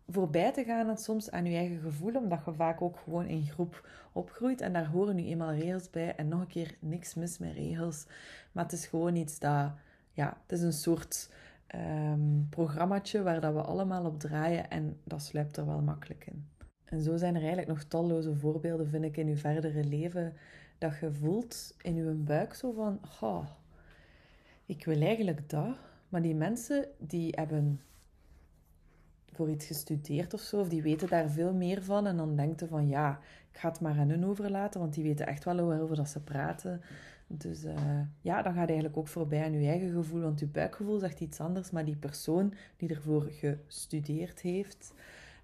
voorbij 0.09 0.53
te 0.53 0.65
gaan 0.65 0.89
en 0.89 0.99
soms 0.99 1.31
aan 1.31 1.45
je 1.45 1.57
eigen 1.57 1.81
gevoel, 1.81 2.15
omdat 2.15 2.45
je 2.45 2.53
vaak 2.53 2.83
ook 2.83 2.99
gewoon 2.99 3.27
in 3.27 3.47
groep 3.47 3.89
opgroeit 4.13 4.61
en 4.61 4.73
daar 4.73 4.87
horen 4.87 5.17
nu 5.17 5.25
eenmaal 5.25 5.53
regels 5.53 5.91
bij 5.91 6.15
en 6.15 6.29
nog 6.29 6.41
een 6.41 6.47
keer 6.47 6.77
niks 6.81 7.15
mis 7.15 7.39
met 7.39 7.53
regels, 7.53 8.07
maar 8.53 8.65
het 8.65 8.73
is 8.73 8.87
gewoon 8.87 9.17
iets 9.17 9.39
dat, 9.39 9.73
ja, 10.13 10.37
het 10.43 10.59
is 10.59 10.63
een 10.63 10.73
soort 10.73 11.31
um, 11.75 12.47
programmaatje 12.51 13.23
waar 13.23 13.41
dat 13.41 13.53
we 13.53 13.63
allemaal 13.63 14.05
op 14.05 14.21
draaien 14.21 14.71
en 14.71 15.01
dat 15.05 15.23
sluipt 15.23 15.57
er 15.57 15.67
wel 15.67 15.81
makkelijk 15.81 16.27
in. 16.27 16.49
En 16.85 17.01
zo 17.01 17.17
zijn 17.17 17.35
er 17.35 17.41
eigenlijk 17.41 17.69
nog 17.69 17.83
talloze 17.83 18.35
voorbeelden, 18.35 18.89
vind 18.89 19.05
ik, 19.05 19.17
in 19.17 19.29
je 19.29 19.37
verdere 19.37 19.85
leven, 19.85 20.35
dat 20.79 20.99
je 21.01 21.13
voelt 21.13 21.75
in 21.83 21.95
je 21.95 22.11
buik 22.13 22.55
zo 22.55 22.73
van, 22.73 23.01
oh, 23.21 23.47
ik 24.67 24.85
wil 24.85 25.01
eigenlijk 25.01 25.49
dat, 25.49 25.77
maar 26.09 26.23
die 26.23 26.35
mensen 26.35 26.89
die 26.99 27.33
hebben 27.37 27.81
voor 29.37 29.51
iets 29.51 29.67
gestudeerd 29.67 30.35
of 30.35 30.41
zo, 30.41 30.61
of 30.61 30.69
die 30.69 30.83
weten 30.83 31.09
daar 31.09 31.31
veel 31.31 31.55
meer 31.55 31.83
van. 31.83 32.07
En 32.07 32.17
dan 32.17 32.37
denkt 32.37 32.61
je 32.61 32.67
van 32.67 32.89
ja, 32.89 33.21
ik 33.53 33.59
ga 33.59 33.69
het 33.69 33.81
maar 33.81 33.99
aan 33.99 34.11
hun 34.11 34.27
overlaten, 34.27 34.81
want 34.81 34.95
die 34.95 35.05
weten 35.05 35.27
echt 35.27 35.45
wel 35.45 35.67
waarover 35.67 35.97
dat 35.97 36.09
ze 36.09 36.21
praten. 36.21 36.81
Dus 37.27 37.65
uh, 37.65 38.01
ja, 38.21 38.43
dan 38.43 38.55
gaat 38.55 38.69
eigenlijk 38.69 38.97
ook 38.97 39.09
voorbij 39.09 39.45
aan 39.45 39.61
je 39.61 39.69
eigen 39.69 39.93
gevoel, 39.93 40.21
want 40.21 40.41
je 40.41 40.47
buikgevoel 40.47 40.99
zegt 40.99 41.21
iets 41.21 41.41
anders, 41.41 41.71
maar 41.71 41.85
die 41.85 41.97
persoon 41.97 42.55
die 42.77 42.89
ervoor 42.89 43.23
gestudeerd 43.31 44.41
heeft, 44.41 44.95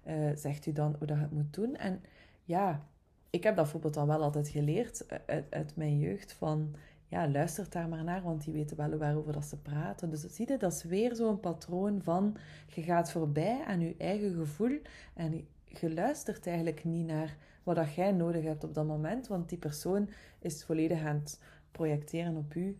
uh, 0.07 0.13
zegt 0.35 0.65
u 0.65 0.71
dan 0.71 0.95
hoe 0.97 1.07
dat 1.07 1.17
het 1.17 1.31
moet 1.31 1.53
doen. 1.53 1.75
En 1.75 2.01
ja, 2.43 2.85
ik 3.29 3.43
heb 3.43 3.55
dat 3.55 3.63
bijvoorbeeld 3.63 3.93
dan 3.93 4.07
wel 4.07 4.21
altijd 4.21 4.47
geleerd 4.47 5.05
eh, 5.05 5.17
uit, 5.25 5.45
uit 5.49 5.75
mijn 5.75 5.99
jeugd 5.99 6.33
van 6.33 6.75
ja, 7.13 7.29
luistert 7.29 7.71
daar 7.71 7.89
maar 7.89 8.03
naar, 8.03 8.21
want 8.21 8.43
die 8.43 8.53
weten 8.53 8.77
wel 8.77 8.97
waarover 8.97 9.33
dat 9.33 9.45
ze 9.45 9.57
praten. 9.57 10.09
Dus 10.09 10.21
zie 10.21 10.51
je, 10.51 10.57
dat 10.57 10.73
is 10.73 10.83
weer 10.83 11.15
zo'n 11.15 11.39
patroon 11.39 12.01
van 12.01 12.37
je 12.67 12.81
gaat 12.81 13.11
voorbij 13.11 13.63
aan 13.65 13.79
je 13.79 13.95
eigen 13.97 14.33
gevoel 14.33 14.79
en 15.13 15.47
je 15.65 15.93
luistert 15.93 16.47
eigenlijk 16.47 16.83
niet 16.83 17.05
naar 17.05 17.37
wat 17.63 17.75
dat 17.75 17.93
jij 17.93 18.11
nodig 18.11 18.43
hebt 18.43 18.63
op 18.63 18.73
dat 18.73 18.85
moment, 18.85 19.27
want 19.27 19.49
die 19.49 19.57
persoon 19.57 20.09
is 20.39 20.63
volledig 20.63 21.03
aan 21.03 21.15
het 21.15 21.39
projecteren 21.71 22.35
op 22.35 22.55
u 22.55 22.77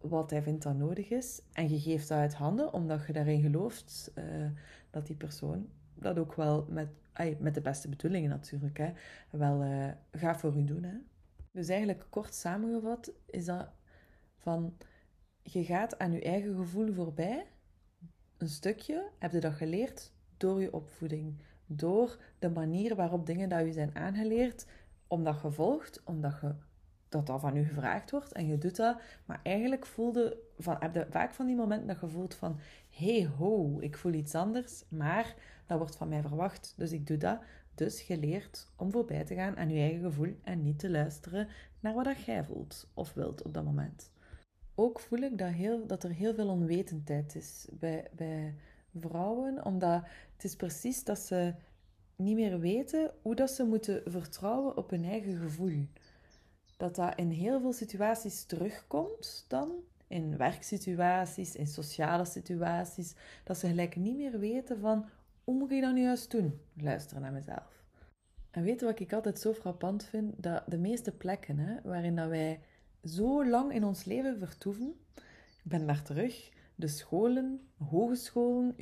wat 0.00 0.30
hij 0.30 0.42
vindt 0.42 0.62
dat 0.62 0.76
nodig 0.76 1.10
is. 1.10 1.42
En 1.52 1.70
je 1.70 1.80
geeft 1.80 2.08
dat 2.08 2.18
uit 2.18 2.34
handen, 2.34 2.72
omdat 2.72 3.06
je 3.06 3.12
daarin 3.12 3.42
gelooft 3.42 4.12
uh, 4.14 4.24
dat 4.90 5.06
die 5.06 5.16
persoon 5.16 5.68
dat 5.94 6.18
ook 6.18 6.34
wel 6.34 6.66
met, 6.68 6.88
met 7.38 7.54
de 7.54 7.60
beste 7.60 7.88
bedoelingen 7.88 8.30
natuurlijk, 8.30 8.78
hè, 8.78 8.92
wel 9.30 9.62
uh, 9.62 9.88
gaat 10.12 10.40
voor 10.40 10.56
u 10.56 10.64
doen. 10.64 10.82
Hè. 10.82 10.96
Dus 11.54 11.68
eigenlijk 11.68 12.06
kort 12.10 12.34
samengevat 12.34 13.12
is 13.26 13.44
dat 13.44 13.68
van 14.36 14.76
je 15.42 15.64
gaat 15.64 15.98
aan 15.98 16.12
je 16.12 16.22
eigen 16.22 16.56
gevoel 16.56 16.92
voorbij. 16.92 17.46
Een 18.36 18.48
stukje 18.48 19.10
heb 19.18 19.32
je 19.32 19.40
dat 19.40 19.52
geleerd 19.52 20.12
door 20.36 20.60
je 20.60 20.72
opvoeding, 20.72 21.42
door 21.66 22.18
de 22.38 22.50
manier 22.50 22.94
waarop 22.94 23.26
dingen 23.26 23.48
dat 23.48 23.64
je 23.64 23.72
zijn 23.72 23.96
aangeleerd, 23.96 24.66
omdat 25.06 25.40
je 25.42 25.50
volgt, 25.50 26.02
omdat 26.04 26.38
je 26.40 26.54
dat 27.08 27.26
dat 27.26 27.40
van 27.40 27.54
je 27.54 27.64
gevraagd 27.64 28.10
wordt 28.10 28.32
en 28.32 28.46
je 28.46 28.58
doet 28.58 28.76
dat. 28.76 29.00
Maar 29.24 29.40
eigenlijk 29.42 29.86
voelde 29.86 30.38
van, 30.58 30.76
heb 30.78 30.94
je 30.94 31.06
vaak 31.10 31.32
van 31.32 31.46
die 31.46 31.56
momenten 31.56 31.86
dat 31.86 32.00
je 32.00 32.08
voelt 32.08 32.34
van 32.34 32.58
hey 32.90 33.26
ho, 33.36 33.80
ik 33.80 33.96
voel 33.96 34.12
iets 34.12 34.34
anders, 34.34 34.84
maar 34.88 35.34
dat 35.66 35.78
wordt 35.78 35.96
van 35.96 36.08
mij 36.08 36.22
verwacht, 36.22 36.74
dus 36.76 36.92
ik 36.92 37.06
doe 37.06 37.16
dat. 37.16 37.40
Dus 37.74 38.00
geleerd 38.00 38.68
om 38.76 38.92
voorbij 38.92 39.24
te 39.24 39.34
gaan 39.34 39.56
aan 39.56 39.70
je 39.70 39.80
eigen 39.80 40.02
gevoel 40.02 40.34
en 40.42 40.62
niet 40.62 40.78
te 40.78 40.90
luisteren 40.90 41.48
naar 41.80 41.94
wat 41.94 42.04
dat 42.04 42.22
jij 42.22 42.44
voelt 42.44 42.88
of 42.94 43.12
wilt 43.12 43.42
op 43.42 43.54
dat 43.54 43.64
moment. 43.64 44.10
Ook 44.74 45.00
voel 45.00 45.18
ik 45.18 45.38
dat, 45.38 45.52
heel, 45.52 45.86
dat 45.86 46.04
er 46.04 46.10
heel 46.10 46.34
veel 46.34 46.48
onwetendheid 46.48 47.34
is 47.34 47.66
bij, 47.72 48.08
bij 48.12 48.54
vrouwen, 49.00 49.64
omdat 49.64 50.02
het 50.32 50.44
is 50.44 50.56
precies 50.56 51.04
dat 51.04 51.18
ze 51.18 51.54
niet 52.16 52.34
meer 52.34 52.58
weten 52.58 53.10
hoe 53.22 53.34
dat 53.34 53.50
ze 53.50 53.64
moeten 53.64 54.02
vertrouwen 54.06 54.76
op 54.76 54.90
hun 54.90 55.04
eigen 55.04 55.36
gevoel. 55.36 55.86
Dat 56.76 56.94
dat 56.94 57.18
in 57.18 57.30
heel 57.30 57.60
veel 57.60 57.72
situaties 57.72 58.44
terugkomt 58.44 59.44
dan, 59.48 59.72
in 60.06 60.36
werksituaties, 60.36 61.56
in 61.56 61.66
sociale 61.66 62.24
situaties, 62.24 63.14
dat 63.44 63.58
ze 63.58 63.66
gelijk 63.66 63.96
niet 63.96 64.16
meer 64.16 64.38
weten 64.38 64.80
van 64.80 65.08
hoe 65.44 65.54
moet 65.54 65.70
ik 65.70 65.80
dat 65.80 65.94
nu 65.94 66.02
juist 66.02 66.30
doen? 66.30 66.60
Luisteren 66.74 67.22
naar 67.22 67.32
mezelf. 67.32 67.84
En 68.50 68.62
weet 68.62 68.80
wat 68.80 69.00
ik 69.00 69.12
altijd 69.12 69.38
zo 69.38 69.52
frappant 69.52 70.04
vind? 70.04 70.42
Dat 70.42 70.62
de 70.66 70.78
meeste 70.78 71.12
plekken 71.12 71.58
hè, 71.58 71.76
waarin 71.82 72.16
dat 72.16 72.28
wij 72.28 72.60
zo 73.04 73.48
lang 73.48 73.72
in 73.72 73.84
ons 73.84 74.04
leven 74.04 74.38
vertoeven, 74.38 74.94
ik 75.64 75.70
ben 75.70 75.86
daar 75.86 76.02
terug, 76.02 76.50
de 76.74 76.88
scholen, 76.88 77.60
hogescholen, 77.76 78.74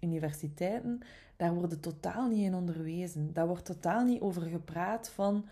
universiteiten, 0.00 1.00
daar 1.36 1.54
wordt 1.54 1.82
totaal 1.82 2.28
niet 2.28 2.44
in 2.44 2.54
onderwezen. 2.54 3.32
Daar 3.32 3.46
wordt 3.46 3.64
totaal 3.64 4.04
niet 4.04 4.20
over 4.20 4.42
gepraat 4.42 5.08
van 5.08 5.46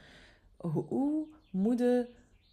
hoe 0.56 1.26
moet 1.50 1.78
je 1.78 2.08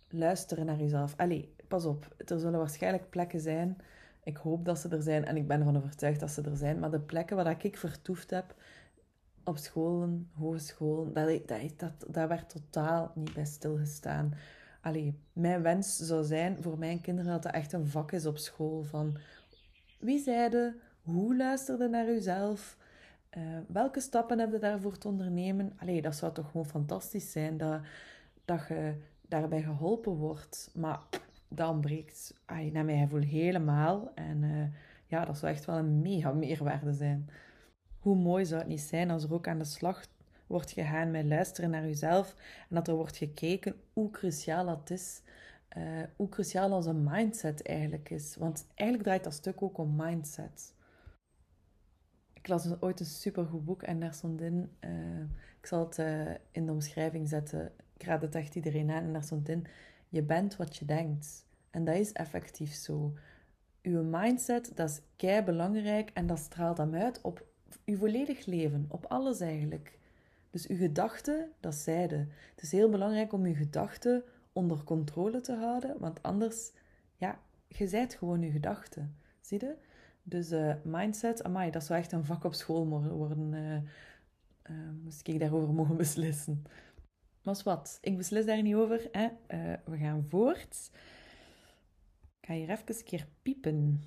luisteren 0.09 0.65
naar 0.65 0.77
jezelf. 0.77 1.13
Allee, 1.17 1.55
pas 1.67 1.85
op, 1.85 2.15
er 2.25 2.39
zullen 2.39 2.59
waarschijnlijk 2.59 3.09
plekken 3.09 3.39
zijn 3.39 3.77
ik 4.23 4.37
hoop 4.37 4.65
dat 4.65 4.79
ze 4.79 4.89
er 4.89 5.01
zijn 5.01 5.25
en 5.25 5.35
ik 5.35 5.47
ben 5.47 5.59
ervan 5.59 5.77
overtuigd 5.77 6.19
dat 6.19 6.31
ze 6.31 6.41
er 6.41 6.57
zijn. 6.57 6.79
Maar 6.79 6.91
de 6.91 6.99
plekken 6.99 7.35
waar 7.35 7.63
ik 7.65 7.77
vertoefd 7.77 8.29
heb, 8.29 8.55
op 9.43 9.57
scholen, 9.57 10.29
hogescholen, 10.33 11.13
dat, 11.13 11.47
dat, 11.47 11.59
dat, 11.77 12.13
daar 12.13 12.27
werd 12.27 12.49
totaal 12.49 13.11
niet 13.15 13.33
bij 13.33 13.45
stilgestaan. 13.45 14.33
Allee, 14.81 15.19
mijn 15.33 15.61
wens 15.61 15.97
zou 15.97 16.23
zijn 16.23 16.57
voor 16.61 16.77
mijn 16.77 17.01
kinderen 17.01 17.31
dat 17.31 17.43
dat 17.43 17.53
echt 17.53 17.73
een 17.73 17.87
vak 17.87 18.11
is 18.11 18.25
op 18.25 18.37
school. 18.37 18.83
Van 18.83 19.17
wie 19.99 20.19
zeide, 20.19 20.75
hoe 21.01 21.37
luisterde 21.37 21.87
naar 21.87 22.07
uzelf, 22.07 22.77
uh, 23.37 23.43
welke 23.67 23.99
stappen 23.99 24.39
heb 24.39 24.51
je 24.51 24.59
daarvoor 24.59 24.97
te 24.97 25.07
ondernemen. 25.07 25.73
Allee, 25.77 26.01
dat 26.01 26.15
zou 26.15 26.33
toch 26.33 26.51
gewoon 26.51 26.65
fantastisch 26.65 27.31
zijn 27.31 27.57
dat, 27.57 27.81
dat 28.45 28.67
je 28.67 28.95
daarbij 29.21 29.61
geholpen 29.61 30.13
wordt. 30.15 30.71
Maar 30.73 30.99
dat 31.55 31.69
ontbreekt 31.69 32.33
ay, 32.45 32.69
naar 32.69 32.85
mijn 32.85 33.03
gevoel 33.03 33.21
helemaal. 33.21 34.11
En 34.15 34.43
uh, 34.43 34.65
ja, 35.05 35.25
dat 35.25 35.37
zou 35.37 35.51
echt 35.51 35.65
wel 35.65 35.77
een 35.77 36.01
mega 36.01 36.31
meerwaarde 36.31 36.93
zijn. 36.93 37.29
Hoe 37.99 38.15
mooi 38.15 38.45
zou 38.45 38.59
het 38.59 38.69
niet 38.69 38.81
zijn 38.81 39.11
als 39.11 39.23
er 39.23 39.33
ook 39.33 39.47
aan 39.47 39.57
de 39.57 39.63
slag 39.63 40.05
wordt 40.47 40.71
gegaan 40.71 41.11
met 41.11 41.25
luisteren 41.25 41.69
naar 41.69 41.85
jezelf 41.85 42.35
en 42.69 42.75
dat 42.75 42.87
er 42.87 42.95
wordt 42.95 43.17
gekeken 43.17 43.75
hoe 43.93 44.11
cruciaal 44.11 44.65
dat 44.65 44.89
is. 44.89 45.21
Uh, 45.77 45.83
hoe 46.15 46.29
cruciaal 46.29 46.71
onze 46.71 46.93
mindset 46.93 47.67
eigenlijk 47.67 48.09
is. 48.09 48.35
Want 48.35 48.65
eigenlijk 48.67 49.07
draait 49.07 49.23
dat 49.23 49.33
stuk 49.33 49.61
ook 49.61 49.77
om 49.77 49.95
mindset. 49.95 50.73
Ik 52.33 52.47
las 52.47 52.81
ooit 52.81 52.99
een 52.99 53.05
supergoed 53.05 53.65
boek 53.65 53.83
en 53.83 53.99
daar 53.99 54.13
stond 54.13 54.41
in, 54.41 54.69
uh, 54.79 55.19
ik 55.59 55.65
zal 55.65 55.79
het 55.79 55.97
in 56.51 56.65
de 56.65 56.71
omschrijving 56.71 57.29
zetten, 57.29 57.71
ik 57.97 58.03
raad 58.03 58.21
het 58.21 58.35
echt 58.35 58.55
iedereen 58.55 58.91
aan, 58.91 59.03
en 59.03 59.13
daar 59.13 59.23
stond 59.23 59.49
in, 59.49 59.65
je 60.13 60.21
bent 60.21 60.55
wat 60.55 60.75
je 60.75 60.85
denkt. 60.85 61.45
En 61.69 61.83
dat 61.83 61.95
is 61.95 62.11
effectief 62.11 62.73
zo. 62.73 63.13
Uw 63.81 64.03
mindset, 64.03 64.71
dat 64.75 64.89
is 64.89 65.01
kei 65.15 65.43
belangrijk 65.43 66.09
en 66.13 66.27
dat 66.27 66.39
straalt 66.39 66.77
dan 66.77 66.95
uit 66.95 67.21
op 67.21 67.45
uw 67.85 67.97
volledig 67.97 68.45
leven, 68.45 68.85
op 68.87 69.05
alles 69.05 69.39
eigenlijk. 69.39 69.99
Dus 70.49 70.67
uw 70.67 70.77
gedachten, 70.77 71.51
dat 71.59 71.75
zeiden. 71.75 72.29
Het 72.55 72.63
is 72.63 72.71
heel 72.71 72.89
belangrijk 72.89 73.33
om 73.33 73.43
uw 73.43 73.55
gedachten 73.55 74.23
onder 74.51 74.83
controle 74.83 75.41
te 75.41 75.55
houden, 75.55 75.99
want 75.99 76.21
anders, 76.21 76.71
ja, 77.15 77.39
je 77.67 77.87
zijt 77.87 78.13
gewoon 78.13 78.41
uw 78.41 78.51
gedachten. 78.51 79.15
Zie 79.41 79.59
je? 79.59 79.75
Dus 80.23 80.51
uh, 80.51 80.73
mindset, 80.83 81.43
dat 81.71 81.83
zou 81.83 81.99
echt 81.99 82.11
een 82.11 82.25
vak 82.25 82.43
op 82.43 82.53
school 82.53 82.87
worden. 82.87 83.53
Uh, 83.53 83.75
uh, 84.75 84.89
moest 85.03 85.27
ik 85.27 85.39
daarover 85.39 85.73
mogen 85.73 85.97
beslissen. 85.97 86.63
Maar 87.43 87.61
wat, 87.63 87.97
ik 88.01 88.17
beslis 88.17 88.45
daar 88.45 88.61
niet 88.61 88.75
over. 88.75 89.07
Hè? 89.11 89.23
Uh, 89.23 89.73
we 89.85 89.97
gaan 89.97 90.25
voort. 90.29 90.89
Ik 92.39 92.47
ga 92.47 92.53
hier 92.53 92.69
even 92.69 92.83
een 92.87 93.03
keer 93.03 93.27
piepen. 93.41 94.03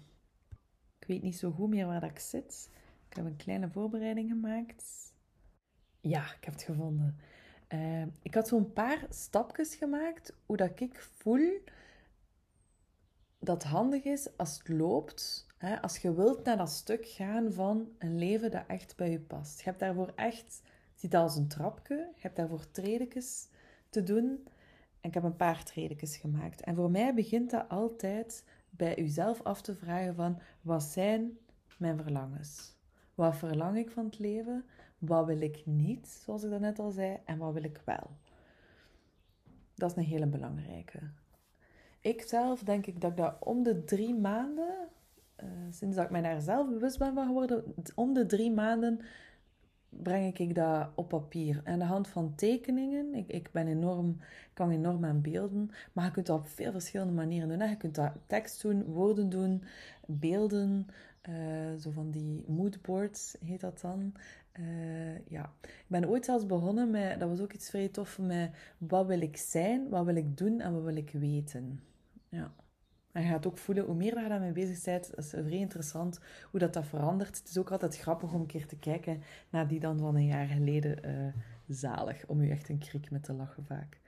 Ik 0.98 1.06
weet 1.06 1.22
niet 1.22 1.36
zo 1.36 1.50
goed 1.50 1.68
meer 1.68 1.86
waar 1.86 2.00
dat 2.00 2.10
ik 2.10 2.18
zit. 2.18 2.70
Ik 3.08 3.16
heb 3.16 3.24
een 3.24 3.36
kleine 3.36 3.70
voorbereiding 3.70 4.28
gemaakt. 4.28 5.14
Ja, 6.00 6.22
ik 6.22 6.44
heb 6.44 6.54
het 6.54 6.62
gevonden. 6.62 7.18
Uh, 7.68 8.02
ik 8.22 8.34
had 8.34 8.48
zo'n 8.48 8.72
paar 8.72 9.06
stapjes 9.10 9.74
gemaakt 9.74 10.32
hoe 10.46 10.56
dat 10.56 10.80
ik 10.80 11.00
voel 11.00 11.60
dat 13.38 13.62
handig 13.62 14.04
is 14.04 14.36
als 14.36 14.58
het 14.58 14.68
loopt. 14.68 15.46
Hè, 15.56 15.82
als 15.82 15.98
je 15.98 16.14
wilt 16.14 16.44
naar 16.44 16.56
dat 16.56 16.70
stuk 16.70 17.06
gaan 17.06 17.52
van 17.52 17.88
een 17.98 18.18
leven 18.18 18.50
dat 18.50 18.64
echt 18.66 18.96
bij 18.96 19.10
je 19.10 19.20
past. 19.20 19.58
Je 19.58 19.64
hebt 19.64 19.78
daarvoor 19.78 20.12
echt, 20.14 20.62
ziet 20.96 21.16
als 21.16 21.36
een 21.36 21.48
trapje. 21.48 21.94
Je 21.94 22.20
hebt 22.20 22.36
daarvoor 22.36 22.70
tredekjes 22.70 23.48
te 23.90 24.02
doen. 24.02 24.46
En 25.00 25.08
ik 25.08 25.14
heb 25.14 25.22
een 25.22 25.36
paar 25.36 25.64
tredekjes 25.64 26.16
gemaakt. 26.16 26.60
En 26.60 26.74
voor 26.74 26.90
mij 26.90 27.14
begint 27.14 27.50
dat 27.50 27.68
altijd 27.68 28.44
bij 28.70 28.94
jezelf 28.94 29.42
af 29.42 29.62
te 29.62 29.74
vragen 29.74 30.14
van, 30.14 30.40
wat 30.60 30.82
zijn 30.82 31.38
mijn 31.78 31.96
verlangens? 31.96 32.74
Wat 33.14 33.36
verlang 33.36 33.76
ik 33.76 33.90
van 33.90 34.04
het 34.04 34.18
leven? 34.18 34.64
Wat 34.98 35.26
wil 35.26 35.40
ik 35.40 35.62
niet, 35.66 36.08
zoals 36.08 36.42
ik 36.42 36.60
net 36.60 36.78
al 36.78 36.90
zei? 36.90 37.18
En 37.24 37.38
wat 37.38 37.52
wil 37.52 37.64
ik 37.64 37.80
wel? 37.84 38.10
Dat 39.74 39.90
is 39.90 39.96
een 39.96 40.02
hele 40.02 40.26
belangrijke. 40.26 40.98
Ik 42.00 42.22
zelf 42.22 42.62
denk 42.62 42.86
ik 42.86 43.00
dat 43.00 43.10
ik 43.10 43.16
dat 43.16 43.36
om 43.40 43.62
de 43.62 43.84
drie 43.84 44.14
maanden, 44.14 44.88
uh, 45.42 45.48
sinds 45.70 45.96
dat 45.96 46.04
ik 46.04 46.10
mij 46.10 46.22
daar 46.22 46.40
zelf 46.40 46.68
bewust 46.68 46.98
ben 46.98 47.14
van 47.14 47.26
geworden, 47.26 47.74
om 47.94 48.14
de 48.14 48.26
drie 48.26 48.52
maanden 48.52 49.00
breng 49.88 50.38
ik 50.38 50.54
dat 50.54 50.88
op 50.94 51.08
papier. 51.08 51.60
Aan 51.64 51.78
de 51.78 51.84
hand 51.84 52.08
van 52.08 52.34
tekeningen. 52.34 53.14
Ik, 53.14 53.28
ik 53.28 53.50
ben 53.52 53.66
enorm, 53.66 54.16
kan 54.52 54.70
enorm 54.70 55.04
aan 55.04 55.20
beelden. 55.20 55.70
Maar 55.92 56.04
je 56.04 56.10
kunt 56.10 56.26
dat 56.26 56.38
op 56.38 56.48
veel 56.48 56.72
verschillende 56.72 57.12
manieren 57.12 57.48
doen. 57.48 57.68
Je 57.68 57.76
kunt 57.76 57.94
dat 57.94 58.12
tekst 58.26 58.62
doen, 58.62 58.84
woorden 58.84 59.28
doen, 59.28 59.62
beelden. 60.06 60.86
Uh, 61.28 61.80
zo 61.80 61.90
van 61.90 62.10
die 62.10 62.44
moodboards 62.46 63.36
heet 63.44 63.60
dat 63.60 63.80
dan. 63.80 64.12
Uh, 64.60 65.26
ja, 65.28 65.52
ik 65.62 65.84
ben 65.86 66.08
ooit 66.08 66.24
zelfs 66.24 66.46
begonnen 66.46 66.90
met, 66.90 67.20
dat 67.20 67.28
was 67.28 67.40
ook 67.40 67.52
iets 67.52 67.70
vrij 67.70 67.88
tof, 67.88 68.18
met 68.18 68.50
wat 68.78 69.06
wil 69.06 69.20
ik 69.20 69.36
zijn, 69.36 69.88
wat 69.88 70.04
wil 70.04 70.16
ik 70.16 70.36
doen 70.36 70.60
en 70.60 70.72
wat 70.72 70.82
wil 70.82 70.96
ik 70.96 71.10
weten. 71.10 71.80
Ja. 72.28 72.52
Je 73.16 73.22
gaat 73.22 73.46
ook 73.46 73.58
voelen, 73.58 73.84
hoe 73.84 73.94
meer 73.94 74.22
je 74.22 74.28
daarmee 74.28 74.52
bezig 74.52 74.84
bent, 74.84 75.10
dat 75.10 75.24
is 75.24 75.30
vrij 75.30 75.58
interessant 75.58 76.20
hoe 76.50 76.60
dat, 76.60 76.72
dat 76.72 76.86
verandert. 76.86 77.38
Het 77.38 77.48
is 77.48 77.58
ook 77.58 77.70
altijd 77.70 77.98
grappig 77.98 78.32
om 78.32 78.40
een 78.40 78.46
keer 78.46 78.66
te 78.66 78.76
kijken 78.76 79.22
naar 79.50 79.68
die 79.68 79.80
dan 79.80 79.98
van 79.98 80.16
een 80.16 80.26
jaar 80.26 80.46
geleden 80.46 81.06
uh, 81.06 81.42
zalig, 81.66 82.26
om 82.26 82.42
je 82.42 82.50
echt 82.50 82.68
een 82.68 82.78
kriek 82.78 83.10
met 83.10 83.22
te 83.22 83.32
lachen 83.32 83.64
vaak. 83.64 84.00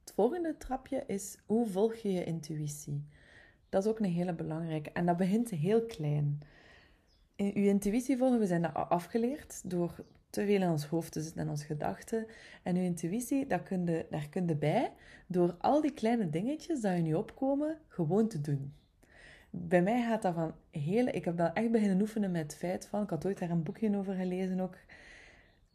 Het 0.00 0.12
volgende 0.14 0.56
trapje 0.56 1.04
is, 1.06 1.38
hoe 1.46 1.66
volg 1.66 1.94
je 1.94 2.12
je 2.12 2.24
intuïtie? 2.24 3.06
Dat 3.68 3.84
is 3.84 3.90
ook 3.90 3.98
een 3.98 4.04
hele 4.04 4.34
belangrijke. 4.34 4.90
En 4.92 5.06
dat 5.06 5.16
begint 5.16 5.50
heel 5.50 5.86
klein. 5.86 6.40
In 7.36 7.52
uw 7.54 7.64
intuïtie 7.64 8.16
volgen, 8.16 8.38
we 8.38 8.46
zijn 8.46 8.62
dat 8.62 8.74
afgeleerd 8.74 9.70
door 9.70 10.04
te 10.32 10.46
veel 10.46 10.62
in 10.62 10.70
ons 10.70 10.86
hoofd 10.86 11.12
te 11.12 11.22
zitten 11.22 11.40
en 11.40 11.48
onze 11.48 11.64
gedachten. 11.64 12.26
En 12.62 12.76
uw 12.76 12.82
intuïtie, 12.82 13.46
dat 13.46 13.62
kun 13.62 13.86
je, 13.86 14.06
daar 14.10 14.28
kun 14.28 14.46
je 14.48 14.56
bij 14.56 14.92
door 15.26 15.56
al 15.58 15.80
die 15.80 15.92
kleine 15.92 16.30
dingetjes 16.30 16.80
die 16.80 16.90
je 16.90 17.02
nu 17.02 17.14
opkomen, 17.14 17.78
gewoon 17.88 18.28
te 18.28 18.40
doen. 18.40 18.74
Bij 19.50 19.82
mij 19.82 20.02
gaat 20.02 20.22
dat 20.22 20.34
van 20.34 20.54
hele... 20.70 21.10
Ik 21.10 21.24
heb 21.24 21.36
dat 21.36 21.50
echt 21.54 21.70
beginnen 21.70 22.00
oefenen 22.00 22.30
met 22.30 22.42
het 22.42 22.54
feit 22.54 22.86
van... 22.86 23.02
Ik 23.02 23.10
had 23.10 23.26
ooit 23.26 23.38
daar 23.38 23.50
een 23.50 23.62
boekje 23.62 23.96
over 23.96 24.14
gelezen 24.14 24.60
ook 24.60 24.76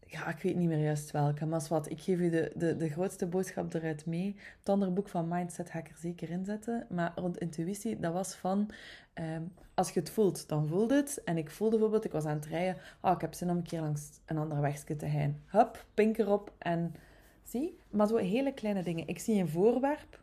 ja, 0.09 0.27
ik 0.27 0.41
weet 0.41 0.55
niet 0.55 0.67
meer 0.67 0.83
juist 0.83 1.11
welke, 1.11 1.45
maar 1.45 1.65
wat, 1.69 1.89
ik 1.89 2.01
geef 2.01 2.19
u 2.19 2.29
de, 2.29 2.51
de, 2.55 2.77
de 2.77 2.89
grootste 2.89 3.25
boodschap 3.25 3.73
eruit 3.73 4.05
mee. 4.05 4.35
Het 4.59 4.69
andere 4.69 4.91
boek 4.91 5.09
van 5.09 5.27
Mindset 5.27 5.69
ga 5.69 5.79
ik 5.79 5.89
er 5.89 5.97
zeker 5.97 6.29
in 6.29 6.45
zetten. 6.45 6.87
Maar 6.89 7.11
rond 7.15 7.37
intuïtie, 7.37 7.99
dat 7.99 8.13
was 8.13 8.35
van, 8.35 8.69
ehm, 9.13 9.41
als 9.73 9.91
je 9.91 9.99
het 9.99 10.09
voelt, 10.09 10.47
dan 10.47 10.67
voelt 10.67 10.91
het. 10.91 11.21
En 11.23 11.37
ik 11.37 11.51
voelde 11.51 11.75
bijvoorbeeld, 11.75 12.05
ik 12.05 12.11
was 12.11 12.25
aan 12.25 12.35
het 12.35 12.45
rijden, 12.45 12.81
oh, 13.01 13.11
ik 13.11 13.21
heb 13.21 13.33
zin 13.33 13.49
om 13.49 13.57
een 13.57 13.63
keer 13.63 13.81
langs 13.81 14.09
een 14.25 14.37
andere 14.37 14.61
wegje 14.61 14.95
te 14.95 15.09
gaan. 15.09 15.41
Hup, 15.45 15.85
pink 15.93 16.17
erop 16.17 16.53
en 16.57 16.95
zie. 17.43 17.77
Maar 17.89 18.07
zo 18.07 18.15
hele 18.15 18.53
kleine 18.53 18.83
dingen. 18.83 19.07
Ik 19.07 19.19
zie 19.19 19.41
een 19.41 19.49
voorwerp 19.49 20.19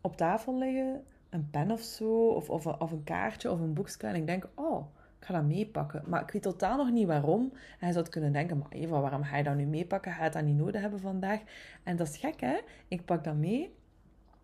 op 0.00 0.16
tafel 0.16 0.58
liggen, 0.58 1.04
een 1.30 1.50
pen 1.50 1.70
of 1.70 1.80
zo, 1.80 2.28
of, 2.28 2.50
of, 2.50 2.66
of 2.66 2.90
een 2.90 3.04
kaartje 3.04 3.50
of 3.50 3.60
een 3.60 3.74
boekje. 3.74 4.06
En 4.06 4.14
ik 4.14 4.26
denk, 4.26 4.48
oh 4.54 4.86
ik 5.22 5.28
ga 5.28 5.34
dat 5.34 5.44
meepakken. 5.44 6.02
Maar 6.06 6.22
ik 6.22 6.30
weet 6.30 6.42
totaal 6.42 6.76
nog 6.76 6.90
niet 6.90 7.06
waarom. 7.06 7.52
Hij 7.78 7.92
zou 7.92 8.08
kunnen 8.08 8.32
denken, 8.32 8.58
maar 8.58 8.70
Eva, 8.70 9.00
waarom 9.00 9.22
ga 9.22 9.36
je 9.36 9.42
dat 9.42 9.56
nu 9.56 9.64
meepakken? 9.64 10.12
Ga 10.12 10.24
je 10.24 10.30
dat 10.30 10.44
niet 10.44 10.56
nodig 10.56 10.80
hebben 10.80 11.00
vandaag? 11.00 11.40
En 11.82 11.96
dat 11.96 12.08
is 12.08 12.16
gek, 12.16 12.40
hè? 12.40 12.58
Ik 12.88 13.04
pak 13.04 13.24
dat 13.24 13.34
mee 13.34 13.74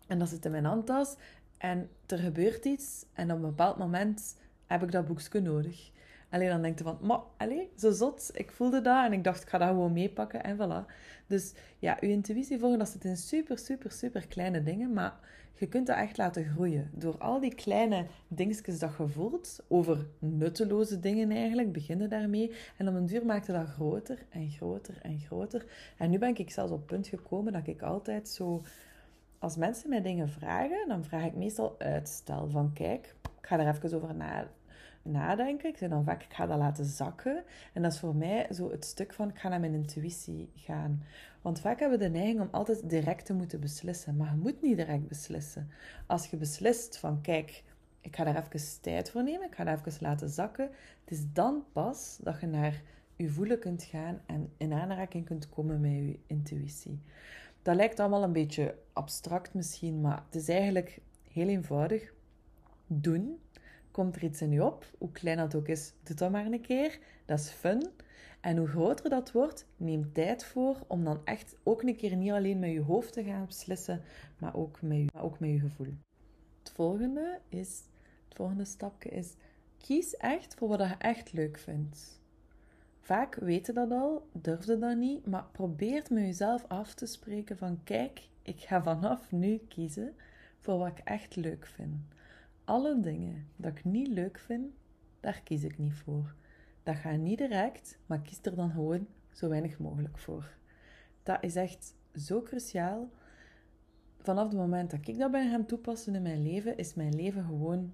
en 0.07 0.19
dat 0.19 0.29
zit 0.29 0.45
in 0.45 0.51
mijn 0.51 0.65
handtas. 0.65 1.15
En 1.57 1.89
er 2.05 2.17
gebeurt 2.17 2.65
iets 2.65 3.05
en 3.13 3.31
op 3.31 3.35
een 3.35 3.41
bepaald 3.41 3.77
moment 3.77 4.37
heb 4.65 4.83
ik 4.83 4.91
dat 4.91 5.07
boekje 5.07 5.41
nodig. 5.41 5.91
Alleen 6.29 6.49
dan 6.49 6.61
denk 6.61 6.77
je 6.77 6.83
van, 6.83 6.97
maar, 7.01 7.19
allez, 7.37 7.67
zo 7.77 7.91
zot. 7.91 8.29
Ik 8.33 8.51
voelde 8.51 8.81
dat 8.81 9.05
en 9.05 9.13
ik 9.13 9.23
dacht, 9.23 9.41
ik 9.41 9.49
ga 9.49 9.57
dat 9.57 9.67
gewoon 9.67 9.93
meepakken 9.93 10.43
en 10.43 10.57
voilà. 10.57 10.91
Dus 11.27 11.53
ja, 11.79 11.97
je 11.99 12.07
intuïtie 12.07 12.59
volgen, 12.59 12.79
dat 12.79 12.89
zit 12.89 13.03
in 13.03 13.17
super, 13.17 13.57
super, 13.57 13.91
super 13.91 14.27
kleine 14.27 14.63
dingen. 14.63 14.93
Maar 14.93 15.13
je 15.53 15.67
kunt 15.67 15.87
dat 15.87 15.97
echt 15.97 16.17
laten 16.17 16.45
groeien. 16.45 16.89
Door 16.93 17.17
al 17.17 17.39
die 17.39 17.55
kleine 17.55 18.05
dingetjes 18.27 18.79
dat 18.79 18.91
je 18.97 19.07
voelt, 19.07 19.63
over 19.67 20.05
nutteloze 20.19 20.99
dingen 20.99 21.31
eigenlijk, 21.31 21.71
beginnen 21.71 22.09
daarmee. 22.09 22.51
En 22.77 22.87
op 22.87 22.95
een 22.95 23.05
duur 23.05 23.25
maakte 23.25 23.51
dat 23.51 23.67
groter 23.67 24.25
en 24.29 24.49
groter 24.49 24.97
en 25.01 25.19
groter. 25.19 25.65
En 25.97 26.09
nu 26.09 26.17
ben 26.17 26.37
ik 26.37 26.51
zelfs 26.51 26.71
op 26.71 26.77
het 26.77 26.87
punt 26.87 27.07
gekomen 27.07 27.53
dat 27.53 27.67
ik 27.67 27.81
altijd 27.81 28.29
zo... 28.29 28.61
Als 29.39 29.57
mensen 29.57 29.89
mij 29.89 30.01
dingen 30.01 30.29
vragen, 30.29 30.87
dan 30.87 31.03
vraag 31.03 31.25
ik 31.25 31.35
meestal 31.35 31.75
uitstel. 31.77 32.49
Van 32.49 32.73
kijk, 32.73 33.15
ik 33.41 33.47
ga 33.47 33.59
er 33.59 33.67
even 33.67 33.93
over 33.95 34.15
na, 34.15 34.47
nadenken. 35.01 35.69
Ik 35.69 35.77
zeg 35.77 35.89
dan 35.89 36.03
vaak, 36.03 36.23
ik 36.23 36.33
ga 36.33 36.45
dat 36.45 36.57
laten 36.57 36.85
zakken. 36.85 37.43
En 37.73 37.81
dat 37.81 37.93
is 37.93 37.99
voor 37.99 38.15
mij 38.15 38.47
zo 38.53 38.71
het 38.71 38.85
stuk 38.85 39.13
van, 39.13 39.29
ik 39.29 39.37
ga 39.37 39.49
naar 39.49 39.59
mijn 39.59 39.73
intuïtie 39.73 40.51
gaan. 40.55 41.03
Want 41.41 41.59
vaak 41.59 41.79
hebben 41.79 41.99
we 41.99 42.05
de 42.05 42.11
neiging 42.11 42.41
om 42.41 42.47
altijd 42.51 42.89
direct 42.89 43.25
te 43.25 43.33
moeten 43.33 43.59
beslissen. 43.59 44.15
Maar 44.15 44.31
je 44.31 44.41
moet 44.41 44.61
niet 44.61 44.77
direct 44.77 45.07
beslissen. 45.07 45.69
Als 46.07 46.27
je 46.27 46.37
beslist 46.37 46.97
van, 46.97 47.21
kijk, 47.21 47.63
ik 48.01 48.15
ga 48.15 48.23
daar 48.23 48.47
even 48.53 48.81
tijd 48.81 49.11
voor 49.11 49.23
nemen, 49.23 49.47
ik 49.47 49.55
ga 49.55 49.63
daar 49.63 49.81
even 49.85 49.97
laten 49.99 50.29
zakken. 50.29 50.69
Het 51.03 51.11
is 51.11 51.23
dan 51.33 51.63
pas 51.71 52.17
dat 52.21 52.39
je 52.39 52.47
naar 52.47 52.81
je 53.15 53.29
voelen 53.29 53.59
kunt 53.59 53.83
gaan 53.83 54.21
en 54.25 54.51
in 54.57 54.73
aanraking 54.73 55.25
kunt 55.25 55.49
komen 55.49 55.81
met 55.81 55.91
je 55.91 56.19
intuïtie. 56.27 57.01
Dat 57.61 57.75
lijkt 57.75 57.99
allemaal 57.99 58.23
een 58.23 58.31
beetje 58.31 58.75
abstract 58.93 59.53
misschien, 59.53 60.01
maar 60.01 60.23
het 60.25 60.35
is 60.35 60.49
eigenlijk 60.49 60.99
heel 61.31 61.47
eenvoudig. 61.47 62.13
Doen. 62.87 63.39
Komt 63.91 64.15
er 64.15 64.23
iets 64.23 64.41
in 64.41 64.51
je 64.51 64.65
op, 64.65 64.85
hoe 64.97 65.11
klein 65.11 65.37
dat 65.37 65.55
ook 65.55 65.67
is, 65.67 65.93
doe 66.03 66.15
dat 66.15 66.31
maar 66.31 66.45
een 66.45 66.61
keer. 66.61 66.99
Dat 67.25 67.39
is 67.39 67.49
fun. 67.49 67.89
En 68.41 68.57
hoe 68.57 68.67
groter 68.67 69.09
dat 69.09 69.31
wordt, 69.31 69.65
neem 69.77 70.13
tijd 70.13 70.45
voor 70.45 70.77
om 70.87 71.03
dan 71.03 71.21
echt 71.23 71.55
ook 71.63 71.81
een 71.81 71.95
keer 71.95 72.15
niet 72.15 72.31
alleen 72.31 72.59
met 72.59 72.71
je 72.71 72.81
hoofd 72.81 73.13
te 73.13 73.23
gaan 73.23 73.45
beslissen, 73.45 74.01
maar 74.37 74.55
ook 74.55 74.81
met 74.81 74.97
je, 74.97 75.19
ook 75.19 75.39
met 75.39 75.59
gevoel. 75.59 75.93
Het 76.59 76.71
volgende 76.71 77.39
is, 77.49 77.83
het 78.27 78.37
volgende 78.37 78.65
stapje 78.65 79.09
is, 79.09 79.33
kies 79.77 80.17
echt 80.17 80.53
voor 80.53 80.67
wat 80.67 80.79
je 80.79 80.95
echt 80.97 81.33
leuk 81.33 81.57
vindt. 81.57 82.19
Vaak 82.99 83.35
weten 83.35 83.73
dat 83.73 83.91
al, 83.91 84.27
durfde 84.31 84.77
dat 84.77 84.97
niet, 84.97 85.25
maar 85.25 85.45
probeer 85.51 86.03
met 86.09 86.23
jezelf 86.23 86.65
af 86.67 86.93
te 86.93 87.05
spreken 87.05 87.57
van 87.57 87.83
kijk, 87.83 88.27
ik 88.41 88.59
ga 88.59 88.83
vanaf 88.83 89.31
nu 89.31 89.57
kiezen 89.67 90.15
voor 90.59 90.77
wat 90.77 90.87
ik 90.87 90.99
echt 91.03 91.35
leuk 91.35 91.65
vind. 91.65 91.95
Alle 92.69 92.99
dingen 92.99 93.47
dat 93.55 93.71
ik 93.71 93.83
niet 93.83 94.07
leuk 94.07 94.39
vind, 94.39 94.73
daar 95.19 95.41
kies 95.43 95.63
ik 95.63 95.77
niet 95.77 95.93
voor. 95.93 96.33
Dat 96.83 96.95
gaat 96.95 97.17
niet 97.17 97.37
direct, 97.37 97.97
maar 98.05 98.21
kies 98.21 98.39
er 98.41 98.55
dan 98.55 98.71
gewoon 98.71 99.07
zo 99.31 99.49
weinig 99.49 99.79
mogelijk 99.79 100.17
voor. 100.17 100.57
Dat 101.23 101.37
is 101.43 101.55
echt 101.55 101.95
zo 102.15 102.41
cruciaal. 102.41 103.09
Vanaf 104.17 104.47
het 104.47 104.57
moment 104.57 104.91
dat 104.91 105.07
ik 105.07 105.17
dat 105.17 105.31
ben 105.31 105.49
gaan 105.49 105.65
toepassen 105.65 106.15
in 106.15 106.21
mijn 106.21 106.43
leven, 106.43 106.77
is 106.77 106.93
mijn 106.93 107.15
leven 107.15 107.43
gewoon 107.43 107.93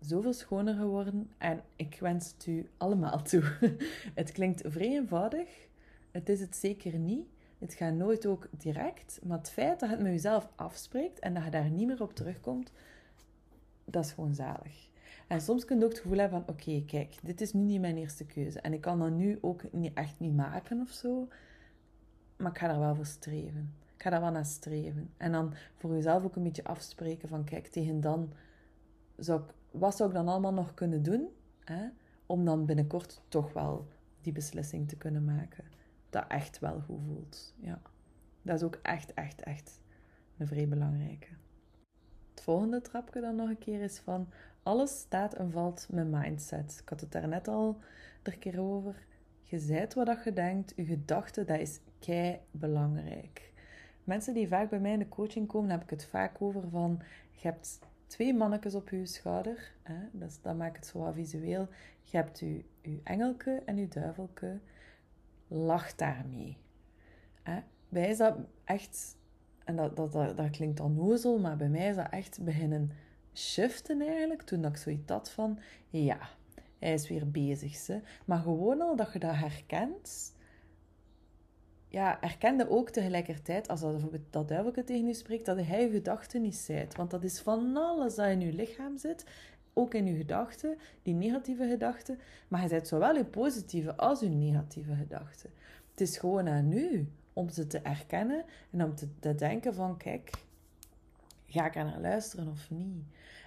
zoveel 0.00 0.32
schoner 0.32 0.74
geworden. 0.74 1.30
En 1.38 1.62
ik 1.76 1.98
wens 2.00 2.32
het 2.32 2.46
u 2.46 2.68
allemaal 2.76 3.22
toe. 3.22 3.42
Het 4.14 4.32
klinkt 4.32 4.62
vrij 4.66 4.88
eenvoudig. 4.88 5.68
Het 6.10 6.28
is 6.28 6.40
het 6.40 6.56
zeker 6.56 6.98
niet. 6.98 7.26
Het 7.58 7.74
gaat 7.74 7.94
nooit 7.94 8.26
ook 8.26 8.48
direct. 8.50 9.20
Maar 9.22 9.38
het 9.38 9.50
feit 9.50 9.80
dat 9.80 9.90
het 9.90 10.00
met 10.00 10.12
jezelf 10.12 10.48
afspreekt 10.54 11.18
en 11.18 11.34
dat 11.34 11.44
je 11.44 11.50
daar 11.50 11.70
niet 11.70 11.86
meer 11.86 12.02
op 12.02 12.14
terugkomt, 12.14 12.72
dat 13.84 14.04
is 14.04 14.12
gewoon 14.12 14.34
zalig. 14.34 14.88
En 15.26 15.40
soms 15.40 15.64
kun 15.64 15.78
je 15.78 15.84
ook 15.84 15.90
het 15.90 16.00
gevoel 16.00 16.18
hebben 16.18 16.44
van, 16.44 16.54
oké, 16.54 16.84
kijk, 16.86 17.16
dit 17.22 17.40
is 17.40 17.52
nu 17.52 17.62
niet 17.62 17.80
mijn 17.80 17.96
eerste 17.96 18.24
keuze. 18.24 18.60
En 18.60 18.72
ik 18.72 18.80
kan 18.80 18.98
dat 18.98 19.10
nu 19.10 19.38
ook 19.40 19.72
niet, 19.72 19.94
echt 19.94 20.20
niet 20.20 20.34
maken 20.34 20.80
of 20.80 20.90
zo. 20.90 21.28
Maar 22.36 22.50
ik 22.50 22.58
ga 22.58 22.70
er 22.70 22.78
wel 22.78 22.94
voor 22.94 23.06
streven. 23.06 23.74
Ik 23.96 24.02
ga 24.02 24.10
daar 24.10 24.20
wel 24.20 24.30
naar 24.30 24.44
streven. 24.44 25.10
En 25.16 25.32
dan 25.32 25.54
voor 25.74 25.94
jezelf 25.94 26.24
ook 26.24 26.36
een 26.36 26.42
beetje 26.42 26.64
afspreken 26.64 27.28
van, 27.28 27.44
kijk, 27.44 27.66
tegen 27.66 28.00
dan, 28.00 28.32
zou 29.16 29.40
ik, 29.40 29.54
wat 29.70 29.96
zou 29.96 30.08
ik 30.08 30.14
dan 30.14 30.28
allemaal 30.28 30.52
nog 30.52 30.74
kunnen 30.74 31.02
doen? 31.02 31.28
Hè, 31.64 31.88
om 32.26 32.44
dan 32.44 32.66
binnenkort 32.66 33.22
toch 33.28 33.52
wel 33.52 33.88
die 34.20 34.32
beslissing 34.32 34.88
te 34.88 34.96
kunnen 34.96 35.24
maken. 35.24 35.64
Dat 36.10 36.24
echt 36.28 36.58
wel 36.58 36.80
goed 36.80 37.00
voelt. 37.06 37.54
Ja. 37.56 37.80
Dat 38.42 38.56
is 38.56 38.62
ook 38.62 38.78
echt, 38.82 39.14
echt, 39.14 39.42
echt 39.42 39.80
een 40.36 40.46
vrij 40.46 40.68
belangrijke. 40.68 41.28
Volgende 42.44 42.80
trapje 42.80 43.20
dan 43.20 43.36
nog 43.36 43.48
een 43.48 43.58
keer 43.58 43.80
is 43.80 43.98
van 43.98 44.28
alles 44.62 44.98
staat 44.98 45.34
en 45.34 45.50
valt 45.50 45.86
met 45.90 46.10
mindset. 46.10 46.78
Ik 46.82 46.88
had 46.88 47.00
het 47.00 47.12
daar 47.12 47.28
net 47.28 47.48
al 47.48 47.78
een 48.22 48.38
keer 48.38 48.60
over. 48.60 48.94
Je 49.42 49.58
zijt 49.58 49.94
wat 49.94 50.24
je 50.24 50.32
denkt, 50.32 50.72
je 50.76 50.84
gedachten, 50.84 51.46
dat 51.46 51.58
is 51.58 51.80
kei 51.98 52.38
belangrijk. 52.50 53.52
Mensen 54.04 54.34
die 54.34 54.48
vaak 54.48 54.70
bij 54.70 54.78
mij 54.80 54.92
in 54.92 54.98
de 54.98 55.08
coaching 55.08 55.48
komen, 55.48 55.70
heb 55.70 55.82
ik 55.82 55.90
het 55.90 56.04
vaak 56.04 56.42
over 56.42 56.68
van 56.70 57.02
je 57.30 57.48
hebt 57.48 57.78
twee 58.06 58.34
mannetjes 58.34 58.74
op 58.74 58.88
je 58.88 59.06
schouder. 59.06 59.72
Hè? 59.82 59.98
Dus 60.12 60.40
dat 60.40 60.56
maakt 60.56 60.76
het 60.76 60.86
zo 60.86 61.12
visueel. 61.12 61.68
Je 62.02 62.16
hebt 62.16 62.38
je, 62.38 62.64
je 62.80 63.00
engelke 63.04 63.62
en 63.64 63.76
je 63.76 63.88
duivelke. 63.88 64.58
Lach 65.48 65.94
daarmee. 65.94 66.56
Hè? 67.42 67.60
Bij 67.88 68.08
is 68.08 68.16
dat 68.16 68.36
echt, 68.64 69.16
en 69.64 69.76
dat, 69.76 69.96
dat, 69.96 70.12
dat, 70.12 70.50
klinkt 70.50 70.88
nozel, 70.88 71.38
maar 71.38 71.56
bij 71.56 71.68
mij 71.68 71.88
is 71.88 71.96
dat 71.96 72.10
echt 72.10 72.44
beginnen 72.44 72.90
shiften 73.34 74.00
eigenlijk. 74.00 74.42
Toen 74.42 74.64
ik 74.64 74.76
zoiets 74.76 75.10
had 75.10 75.30
van, 75.30 75.58
ja, 75.88 76.18
hij 76.78 76.92
is 76.92 77.08
weer 77.08 77.30
bezig. 77.30 77.74
Ze. 77.74 78.00
Maar 78.24 78.38
gewoon 78.38 78.80
al 78.80 78.96
dat 78.96 79.12
je 79.12 79.18
dat 79.18 79.34
herkent, 79.34 80.36
ja, 81.88 82.20
erkende 82.20 82.70
ook 82.70 82.90
tegelijkertijd, 82.90 83.68
als 83.68 83.80
dat 83.80 83.90
bijvoorbeeld 83.90 84.22
dat 84.30 84.48
duivelke 84.48 84.84
tegen 84.84 85.06
je 85.06 85.14
spreekt, 85.14 85.46
dat 85.46 85.56
hij 85.56 85.80
je 85.80 85.90
gedachten 85.90 86.42
niet 86.42 86.56
zijt. 86.56 86.96
Want 86.96 87.10
dat 87.10 87.24
is 87.24 87.40
van 87.40 87.76
alles 87.76 88.14
dat 88.14 88.28
in 88.28 88.40
je 88.40 88.52
lichaam 88.52 88.98
zit, 88.98 89.24
ook 89.72 89.94
in 89.94 90.06
je 90.06 90.16
gedachten, 90.16 90.78
die 91.02 91.14
negatieve 91.14 91.68
gedachten. 91.68 92.18
Maar 92.48 92.62
je 92.62 92.68
zijt 92.68 92.88
zowel 92.88 93.14
je 93.16 93.24
positieve 93.24 93.96
als 93.96 94.20
je 94.20 94.28
negatieve 94.28 94.94
gedachten. 94.94 95.50
Het 95.90 96.00
is 96.00 96.18
gewoon 96.18 96.48
aan 96.48 96.72
u 96.72 97.08
om 97.34 97.48
ze 97.48 97.66
te 97.66 97.78
erkennen 97.78 98.44
en 98.70 98.84
om 98.84 98.94
te, 98.94 99.34
denken 99.34 99.74
van, 99.74 99.96
kijk, 99.96 100.30
ga 101.46 101.66
ik 101.66 101.76
er 101.76 101.84
naar 101.84 102.00
luisteren 102.00 102.48
of 102.48 102.70
niet? 102.70 103.04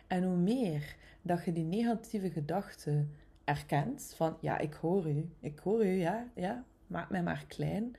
En 0.08 0.24
hoe 0.24 0.38
meer 0.38 0.96
dat 1.22 1.46
je 1.46 1.54
die 1.54 1.64
negatieve 1.64 2.32
gedachten 2.32 3.12
erkent, 3.44 4.14
van, 4.16 4.38
ja, 4.42 4.58
ik 4.58 4.74
hoor 4.74 5.10
u, 5.10 5.30
ik 5.40 5.60
hoor 5.60 5.86
u, 5.86 5.90
ja, 5.90 6.28
ja, 6.34 6.64
maak 6.88 7.10
mij 7.10 7.24
maar 7.24 7.46
klein 7.48 7.96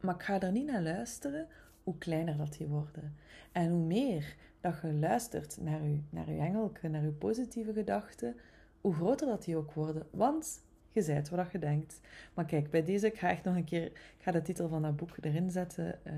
maar 0.00 0.14
ik 0.14 0.22
ga 0.22 0.40
er 0.40 0.52
niet 0.52 0.66
naar 0.66 0.82
luisteren, 0.82 1.46
hoe 1.82 1.98
kleiner 1.98 2.36
dat 2.36 2.52
die 2.52 2.66
worden. 2.66 3.16
En 3.52 3.70
hoe 3.70 3.84
meer 3.84 4.36
dat 4.60 4.80
je 4.82 4.92
luistert 4.92 5.58
naar 5.60 5.82
je, 5.82 6.00
naar 6.10 6.30
je 6.30 6.38
engelke, 6.38 6.88
naar 6.88 7.02
je 7.04 7.10
positieve 7.10 7.72
gedachten, 7.72 8.36
hoe 8.80 8.94
groter 8.94 9.26
dat 9.26 9.44
die 9.44 9.56
ook 9.56 9.72
worden. 9.72 10.06
Want 10.10 10.60
je 10.92 11.02
zijt 11.02 11.28
wat 11.28 11.52
je 11.52 11.58
denkt. 11.58 12.00
Maar 12.34 12.44
kijk, 12.44 12.70
bij 12.70 12.84
deze, 12.84 13.06
ik 13.06 13.18
ga 13.18 13.30
echt 13.30 13.44
nog 13.44 13.56
een 13.56 13.64
keer, 13.64 13.84
ik 13.86 14.18
ga 14.18 14.30
de 14.30 14.42
titel 14.42 14.68
van 14.68 14.82
dat 14.82 14.96
boek 14.96 15.16
erin 15.20 15.50
zetten. 15.50 15.98
Uh, 16.06 16.12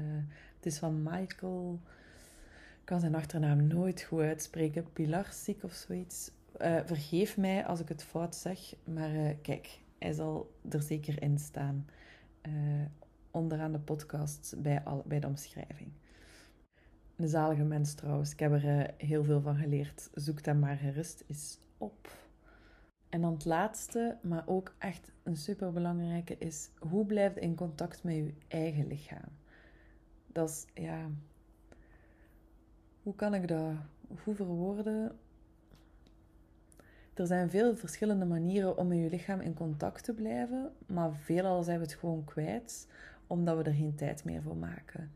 het 0.57 0.67
is 0.67 0.79
van 0.79 1.03
Michael, 1.03 1.81
ik 2.81 2.85
kan 2.85 3.01
zijn 3.01 3.15
achternaam 3.15 3.67
nooit 3.67 4.03
goed 4.03 4.21
uitspreken, 4.21 4.93
Pilarczyk 4.93 5.63
of 5.63 5.73
zoiets. 5.73 6.31
Uh, 6.61 6.81
vergeef 6.85 7.37
mij 7.37 7.67
als 7.67 7.81
ik 7.81 7.89
het 7.89 8.03
fout 8.03 8.35
zeg, 8.35 8.75
maar 8.85 9.15
uh, 9.15 9.31
kijk, 9.43 9.79
hij 9.99 10.13
zal 10.13 10.55
er 10.69 10.83
zeker 10.83 11.23
in 11.23 11.39
staan 11.39 11.87
onderaan 13.31 13.73
de 13.73 13.79
podcast 13.79 14.55
bij, 14.59 14.83
al, 14.83 15.03
bij 15.07 15.21
de 15.21 15.27
omschrijving. 15.27 15.91
Een 17.17 17.29
zalige 17.29 17.63
mens 17.63 17.95
trouwens. 17.95 18.33
Ik 18.33 18.39
heb 18.39 18.53
er 18.53 18.95
heel 18.97 19.25
veel 19.25 19.41
van 19.41 19.57
geleerd. 19.57 20.11
Zoek 20.15 20.45
dat 20.45 20.57
maar 20.57 20.77
gerust 20.77 21.25
is 21.27 21.59
op. 21.79 22.09
En 23.13 23.21
dan 23.21 23.33
het 23.33 23.45
laatste, 23.45 24.17
maar 24.23 24.43
ook 24.47 24.75
echt 24.79 25.13
een 25.23 25.37
superbelangrijke, 25.37 26.39
is 26.39 26.71
hoe 26.79 27.07
blijf 27.07 27.35
je 27.35 27.41
in 27.41 27.55
contact 27.55 28.03
met 28.03 28.15
je 28.15 28.35
eigen 28.49 28.87
lichaam? 28.87 29.29
Dat 30.27 30.49
is, 30.49 30.83
ja... 30.83 31.11
Hoe 33.03 33.15
kan 33.15 33.35
ik 33.35 33.49
dat... 33.49 33.73
Hoe 34.25 34.35
verwoorden? 34.35 35.19
Er 37.15 37.27
zijn 37.27 37.51
veel 37.51 37.77
verschillende 37.77 38.25
manieren 38.25 38.77
om 38.77 38.89
met 38.89 38.99
je 38.99 39.09
lichaam 39.11 39.41
in 39.41 39.55
contact 39.55 40.05
te 40.05 40.15
blijven, 40.15 40.73
maar 40.87 41.15
veelal 41.15 41.63
zijn 41.63 41.79
we 41.79 41.85
het 41.85 41.95
gewoon 41.95 42.25
kwijt 42.25 42.89
omdat 43.27 43.57
we 43.57 43.63
er 43.63 43.75
geen 43.75 43.95
tijd 43.95 44.25
meer 44.25 44.43
voor 44.43 44.57
maken. 44.57 45.13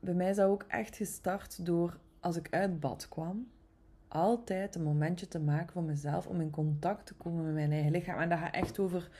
Bij 0.00 0.14
mij 0.14 0.34
dat 0.34 0.48
ook 0.48 0.64
echt 0.68 0.96
gestart 0.96 1.66
door, 1.66 1.98
als 2.20 2.36
ik 2.36 2.48
uit 2.50 2.80
bad 2.80 3.08
kwam, 3.08 3.48
altijd 4.08 4.74
een 4.74 4.82
momentje 4.82 5.28
te 5.28 5.40
maken 5.40 5.72
voor 5.72 5.82
mezelf 5.82 6.26
om 6.26 6.40
in 6.40 6.50
contact 6.50 7.06
te 7.06 7.14
komen 7.14 7.44
met 7.44 7.54
mijn 7.54 7.72
eigen 7.72 7.90
lichaam. 7.90 8.20
En 8.20 8.28
dat 8.28 8.38
gaat 8.38 8.54
echt 8.54 8.78
over 8.78 9.10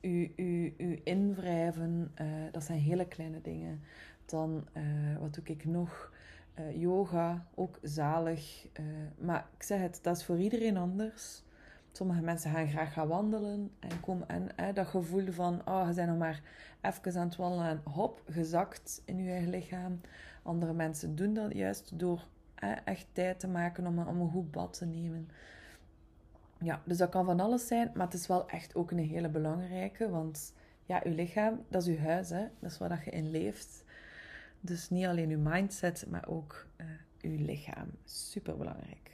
u, 0.00 0.32
u, 0.36 0.74
u 0.76 1.00
invrijven. 1.04 2.12
Uh, 2.20 2.26
dat 2.52 2.64
zijn 2.64 2.78
hele 2.78 3.06
kleine 3.06 3.40
dingen. 3.40 3.80
Dan, 4.24 4.66
uh, 4.76 4.82
wat 5.20 5.34
doe 5.34 5.44
ik 5.44 5.64
nog? 5.64 6.12
Uh, 6.58 6.80
yoga, 6.80 7.46
ook 7.54 7.78
zalig. 7.82 8.66
maar 9.18 9.46
ik 9.56 9.62
zeg 9.62 9.80
het, 9.80 9.98
dat 10.02 10.16
is 10.16 10.24
voor 10.24 10.38
iedereen 10.38 10.76
anders. 10.76 11.42
Sommige 11.92 12.20
mensen 12.20 12.50
gaan 12.50 12.68
graag 12.68 12.92
gaan 12.92 13.08
wandelen 13.08 13.70
en 13.78 14.00
komen 14.00 14.28
en 14.28 14.74
dat 14.74 14.86
gevoel 14.86 15.32
van, 15.32 15.62
oh, 15.64 15.86
je 15.88 15.94
bent 15.94 16.08
nog 16.08 16.18
maar 16.18 16.42
even 16.80 17.20
aan 17.20 17.26
het 17.26 17.36
wandelen 17.36 17.66
en 17.66 17.80
hop, 17.92 18.22
gezakt 18.28 19.02
in 19.04 19.18
je 19.24 19.30
eigen 19.30 19.50
lichaam. 19.50 20.00
Andere 20.42 20.72
mensen 20.72 21.16
doen 21.16 21.34
dat 21.34 21.54
juist 21.54 21.98
door 21.98 22.26
echt 22.84 23.06
tijd 23.12 23.40
te 23.40 23.48
maken 23.48 23.86
om, 23.86 23.98
om 23.98 24.20
een 24.20 24.30
goed 24.30 24.50
bad 24.50 24.72
te 24.72 24.86
nemen. 24.86 25.28
Ja, 26.58 26.82
dus 26.84 26.96
dat 26.96 27.08
kan 27.08 27.24
van 27.24 27.40
alles 27.40 27.66
zijn, 27.66 27.90
maar 27.94 28.06
het 28.06 28.14
is 28.14 28.26
wel 28.26 28.48
echt 28.48 28.74
ook 28.74 28.90
een 28.90 28.98
hele 28.98 29.28
belangrijke, 29.28 30.10
want 30.10 30.54
ja, 30.84 31.00
je 31.04 31.10
lichaam, 31.10 31.64
dat 31.68 31.82
is 31.82 31.88
je 31.94 32.00
huis, 32.00 32.30
hè. 32.30 32.46
dat 32.58 32.70
is 32.70 32.78
waar 32.78 32.88
dat 32.88 33.04
je 33.04 33.10
in 33.10 33.30
leeft. 33.30 33.84
Dus 34.60 34.90
niet 34.90 35.06
alleen 35.06 35.28
je 35.28 35.36
mindset, 35.36 36.06
maar 36.08 36.28
ook 36.28 36.66
uh, 36.76 36.86
je 37.18 37.44
lichaam. 37.44 37.90
Super 38.04 38.56
belangrijk. 38.56 39.10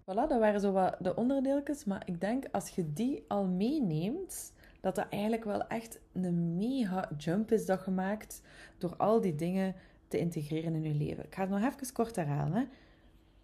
Voilà, 0.00 0.28
dat 0.28 0.38
waren 0.38 0.60
zo 0.60 0.72
wat 0.72 0.96
de 1.00 1.16
onderdeeltjes. 1.16 1.84
Maar 1.84 2.02
ik 2.04 2.20
denk 2.20 2.44
als 2.52 2.68
je 2.68 2.92
die 2.92 3.24
al 3.28 3.46
meeneemt, 3.46 4.52
dat 4.80 4.94
dat 4.94 5.08
eigenlijk 5.08 5.44
wel 5.44 5.66
echt 5.66 6.00
een 6.12 6.56
mega 6.56 7.10
jump 7.18 7.52
is 7.52 7.66
dat 7.66 7.84
je 7.84 7.90
maakt 7.90 8.42
door 8.78 8.96
al 8.96 9.20
die 9.20 9.34
dingen 9.34 9.74
te 10.14 10.20
integreren 10.20 10.74
in 10.74 10.82
je 10.82 10.94
leven. 10.94 11.24
Ik 11.24 11.34
ga 11.34 11.40
het 11.40 11.50
nog 11.50 11.62
even 11.62 11.92
kort 11.92 12.16
herhalen. 12.16 12.52
Hè. 12.52 12.64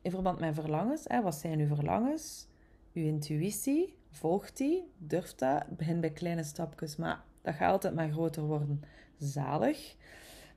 In 0.03 0.11
verband 0.11 0.39
met 0.39 0.55
verlangens, 0.55 1.05
hè, 1.07 1.23
wat 1.23 1.35
zijn 1.35 1.59
uw 1.59 1.67
verlangens? 1.67 2.47
Uw 2.93 3.05
intuïtie, 3.05 3.97
volgt 4.11 4.57
die, 4.57 4.91
durft 4.99 5.39
dat, 5.39 5.77
begin 5.77 6.01
bij 6.01 6.11
kleine 6.11 6.43
stapjes, 6.43 6.97
maar 6.97 7.25
dat 7.43 7.55
gaat 7.55 7.73
altijd 7.73 7.95
maar 7.95 8.11
groter 8.11 8.43
worden. 8.43 8.83
Zalig. 9.19 9.97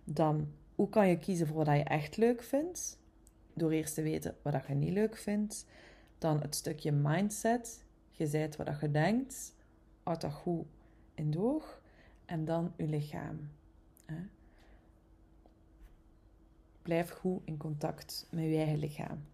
Dan, 0.03 0.47
hoe 0.75 0.89
kan 0.89 1.07
je 1.07 1.17
kiezen 1.17 1.47
voor 1.47 1.65
wat 1.65 1.75
je 1.75 1.83
echt 1.83 2.17
leuk 2.17 2.43
vindt? 2.43 2.99
Door 3.53 3.71
eerst 3.71 3.93
te 3.93 4.01
weten 4.01 4.35
wat 4.41 4.67
je 4.67 4.73
niet 4.73 4.93
leuk 4.93 5.17
vindt. 5.17 5.65
Dan 6.17 6.41
het 6.41 6.55
stukje 6.55 6.91
mindset. 6.91 7.83
Je 8.11 8.27
zijt 8.27 8.55
wat 8.55 8.79
je 8.81 8.91
denkt. 8.91 9.55
Houd 10.03 10.21
dat 10.21 10.33
goed 10.33 10.65
in 11.13 11.31
doog. 11.31 11.81
En 12.25 12.45
dan 12.45 12.73
je 12.77 12.87
lichaam. 12.87 13.49
Blijf 16.83 17.09
goed 17.09 17.41
in 17.45 17.57
contact 17.57 18.27
met 18.31 18.43
je 18.43 18.55
eigen 18.55 18.79
lichaam. 18.79 19.25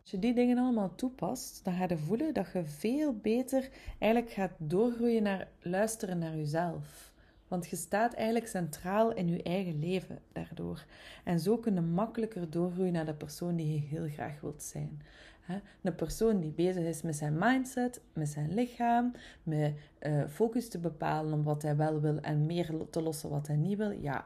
Als 0.00 0.10
je 0.10 0.18
die 0.18 0.34
dingen 0.34 0.58
allemaal 0.58 0.94
toepast, 0.94 1.64
dan 1.64 1.74
ga 1.74 1.86
je 1.88 1.98
voelen 1.98 2.34
dat 2.34 2.52
je 2.52 2.64
veel 2.64 3.14
beter 3.14 3.68
eigenlijk 3.98 4.32
gaat 4.32 4.52
doorgroeien 4.56 5.22
naar 5.22 5.48
luisteren 5.60 6.18
naar 6.18 6.36
jezelf. 6.36 7.12
Want 7.48 7.68
je 7.68 7.76
staat 7.76 8.14
eigenlijk 8.14 8.46
centraal 8.46 9.12
in 9.14 9.28
je 9.28 9.42
eigen 9.42 9.78
leven 9.78 10.18
daardoor. 10.32 10.84
En 11.24 11.40
zo 11.40 11.58
kun 11.58 11.74
je 11.74 11.80
makkelijker 11.80 12.50
doorgroeien 12.50 12.92
naar 12.92 13.06
de 13.06 13.14
persoon 13.14 13.56
die 13.56 13.72
je 13.72 13.86
heel 13.86 14.08
graag 14.08 14.40
wilt 14.40 14.62
zijn. 14.62 15.02
Een 15.82 15.94
persoon 15.94 16.40
die 16.40 16.50
bezig 16.50 16.84
is 16.84 17.02
met 17.02 17.16
zijn 17.16 17.38
mindset, 17.38 18.00
met 18.12 18.28
zijn 18.28 18.54
lichaam, 18.54 19.12
met 19.42 19.74
uh, 20.00 20.26
focus 20.26 20.68
te 20.68 20.78
bepalen 20.78 21.38
op 21.38 21.44
wat 21.44 21.62
hij 21.62 21.76
wel 21.76 22.00
wil 22.00 22.20
en 22.20 22.46
meer 22.46 22.70
te 22.90 23.02
lossen 23.02 23.30
wat 23.30 23.46
hij 23.46 23.56
niet 23.56 23.78
wil, 23.78 23.90
ja, 23.90 24.24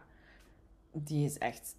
die 0.92 1.24
is 1.24 1.38
echt 1.38 1.76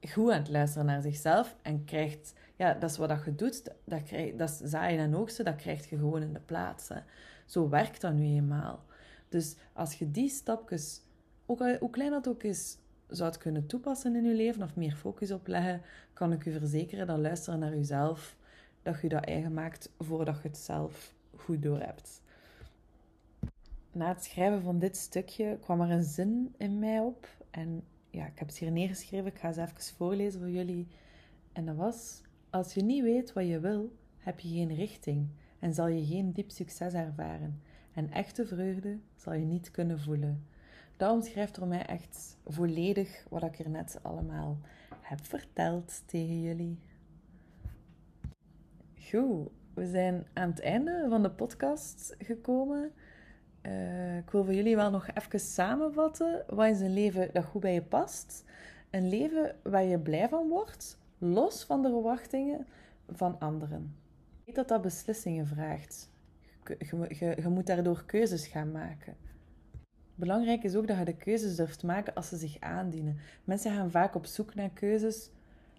goed 0.00 0.30
aan 0.30 0.38
het 0.38 0.48
luisteren 0.48 0.86
naar 0.86 1.02
zichzelf 1.02 1.56
en 1.62 1.84
krijgt, 1.84 2.32
ja, 2.56 2.74
dat 2.74 2.90
is 2.90 2.96
wat 2.96 3.08
dat 3.08 3.24
je 3.24 3.34
doet, 3.34 3.62
dat, 3.84 4.02
krijg, 4.02 4.34
dat 4.34 4.48
is 4.48 4.70
zaaien 4.70 4.98
en 4.98 5.16
oogsten, 5.16 5.44
dat 5.44 5.56
krijg 5.56 5.90
je 5.90 5.96
gewoon 5.96 6.22
in 6.22 6.32
de 6.32 6.40
plaats. 6.40 6.88
Hè. 6.88 6.98
Zo 7.46 7.68
werkt 7.68 8.00
dat 8.00 8.12
nu 8.12 8.24
eenmaal. 8.24 8.84
Dus 9.28 9.56
als 9.72 9.94
je 9.94 10.10
die 10.10 10.28
stapjes, 10.28 11.02
ook 11.46 11.58
hoe 11.78 11.90
klein 11.90 12.10
dat 12.10 12.28
ook 12.28 12.42
is, 12.42 12.78
zou 13.08 13.30
het 13.30 13.38
kunnen 13.38 13.66
toepassen 13.66 14.16
in 14.16 14.24
je 14.24 14.34
leven 14.34 14.62
of 14.62 14.76
meer 14.76 14.94
focus 14.94 15.30
op 15.30 15.46
leggen, 15.46 15.82
kan 16.12 16.32
ik 16.32 16.44
u 16.44 16.52
verzekeren 16.52 17.06
dat 17.06 17.18
luisteren 17.18 17.58
naar 17.58 17.74
jezelf 17.74 18.36
dat 18.82 19.00
je 19.00 19.08
dat 19.08 19.24
eigen 19.24 19.54
maakt 19.54 19.90
voordat 19.98 20.42
je 20.42 20.48
het 20.48 20.58
zelf 20.58 21.14
goed 21.36 21.62
door 21.62 21.80
hebt. 21.80 22.22
Na 23.92 24.08
het 24.08 24.24
schrijven 24.24 24.62
van 24.62 24.78
dit 24.78 24.96
stukje 24.96 25.58
kwam 25.60 25.80
er 25.80 25.90
een 25.90 26.02
zin 26.02 26.54
in 26.56 26.78
mij 26.78 27.00
op. 27.00 27.28
En 27.50 27.82
ja, 28.18 28.26
ik 28.26 28.38
heb 28.38 28.48
het 28.48 28.58
hier 28.58 28.70
neergeschreven. 28.70 29.26
Ik 29.26 29.38
ga 29.38 29.52
ze 29.52 29.62
even 29.62 29.94
voorlezen 29.96 30.40
voor 30.40 30.50
jullie. 30.50 30.88
En 31.52 31.66
dat 31.66 31.76
was: 31.76 32.22
Als 32.50 32.74
je 32.74 32.82
niet 32.82 33.02
weet 33.02 33.32
wat 33.32 33.46
je 33.46 33.60
wil, 33.60 33.92
heb 34.18 34.40
je 34.40 34.48
geen 34.48 34.74
richting 34.74 35.28
en 35.58 35.74
zal 35.74 35.86
je 35.86 36.06
geen 36.06 36.32
diep 36.32 36.50
succes 36.50 36.92
ervaren. 36.92 37.62
En 37.94 38.10
echte 38.10 38.46
vreugde 38.46 38.98
zal 39.16 39.32
je 39.32 39.44
niet 39.44 39.70
kunnen 39.70 40.00
voelen. 40.00 40.46
Dat 40.96 41.12
omschrijft 41.12 41.58
voor 41.58 41.66
mij 41.66 41.86
echt 41.86 42.36
volledig 42.46 43.26
wat 43.28 43.42
ik 43.42 43.58
er 43.58 43.70
net 43.70 43.98
allemaal 44.02 44.58
heb 45.00 45.24
verteld 45.24 46.02
tegen 46.06 46.40
jullie. 46.40 46.78
Goed, 49.10 49.48
we 49.74 49.86
zijn 49.86 50.26
aan 50.32 50.48
het 50.48 50.60
einde 50.60 51.06
van 51.08 51.22
de 51.22 51.30
podcast 51.30 52.14
gekomen. 52.18 52.92
Uh, 53.68 54.16
ik 54.16 54.30
wil 54.30 54.44
voor 54.44 54.54
jullie 54.54 54.76
wel 54.76 54.90
nog 54.90 55.08
even 55.14 55.40
samenvatten. 55.40 56.44
Wat 56.48 56.66
is 56.66 56.80
een 56.80 56.92
leven 56.92 57.30
dat 57.32 57.44
goed 57.44 57.60
bij 57.60 57.74
je 57.74 57.82
past? 57.82 58.44
Een 58.90 59.08
leven 59.08 59.56
waar 59.62 59.84
je 59.84 59.98
blij 59.98 60.28
van 60.28 60.48
wordt, 60.48 60.98
los 61.18 61.64
van 61.64 61.82
de 61.82 61.88
verwachtingen 61.88 62.66
van 63.08 63.38
anderen. 63.38 63.96
Ik 64.38 64.44
weet 64.44 64.54
dat 64.54 64.68
dat 64.68 64.82
beslissingen 64.82 65.46
vraagt. 65.46 66.10
Je, 66.64 67.06
je, 67.18 67.36
je 67.42 67.48
moet 67.48 67.66
daardoor 67.66 68.04
keuzes 68.04 68.46
gaan 68.46 68.72
maken. 68.72 69.16
Belangrijk 70.14 70.62
is 70.62 70.74
ook 70.74 70.86
dat 70.86 70.98
je 70.98 71.04
de 71.04 71.16
keuzes 71.16 71.56
durft 71.56 71.82
maken 71.82 72.14
als 72.14 72.28
ze 72.28 72.36
zich 72.36 72.60
aandienen. 72.60 73.18
Mensen 73.44 73.74
gaan 73.74 73.90
vaak 73.90 74.14
op 74.14 74.26
zoek 74.26 74.54
naar 74.54 74.70
keuzes. 74.70 75.30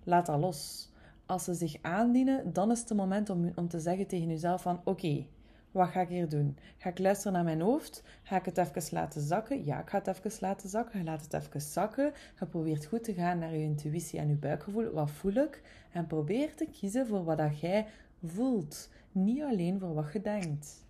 Laat 0.03 0.25
dat 0.25 0.39
los. 0.39 0.91
Als 1.25 1.43
ze 1.43 1.53
zich 1.53 1.77
aandienen, 1.81 2.53
dan 2.53 2.71
is 2.71 2.79
het 2.79 2.93
moment 2.93 3.29
om, 3.29 3.51
om 3.55 3.67
te 3.67 3.79
zeggen 3.79 4.07
tegen 4.07 4.27
jezelf 4.27 4.61
van 4.61 4.81
oké, 4.83 5.25
wat 5.71 5.89
ga 5.89 6.01
ik 6.01 6.07
hier 6.07 6.29
doen? 6.29 6.57
Ga 6.77 6.89
ik 6.89 6.99
luisteren 6.99 7.33
naar 7.33 7.43
mijn 7.43 7.61
hoofd? 7.61 8.03
Ga 8.23 8.35
ik 8.35 8.45
het 8.45 8.57
even 8.57 8.83
laten 8.91 9.21
zakken? 9.21 9.65
Ja, 9.65 9.81
ik 9.81 9.89
ga 9.89 9.97
het 9.97 10.07
even 10.07 10.31
laten 10.39 10.69
zakken. 10.69 10.99
Je 10.99 11.05
laat 11.05 11.23
het 11.23 11.33
even 11.33 11.61
zakken. 11.61 12.13
Je 12.39 12.45
probeert 12.45 12.85
goed 12.85 13.03
te 13.03 13.13
gaan 13.13 13.39
naar 13.39 13.55
je 13.55 13.63
intuïtie 13.63 14.19
en 14.19 14.27
je 14.27 14.35
buikgevoel. 14.35 14.91
Wat 14.91 15.11
voel 15.11 15.33
ik? 15.33 15.61
En 15.91 16.07
probeer 16.07 16.55
te 16.55 16.67
kiezen 16.71 17.07
voor 17.07 17.23
wat 17.23 17.37
dat 17.37 17.59
jij 17.59 17.87
voelt. 18.25 18.89
Niet 19.11 19.41
alleen 19.41 19.79
voor 19.79 19.93
wat 19.93 20.13
je 20.13 20.21
denkt. 20.21 20.85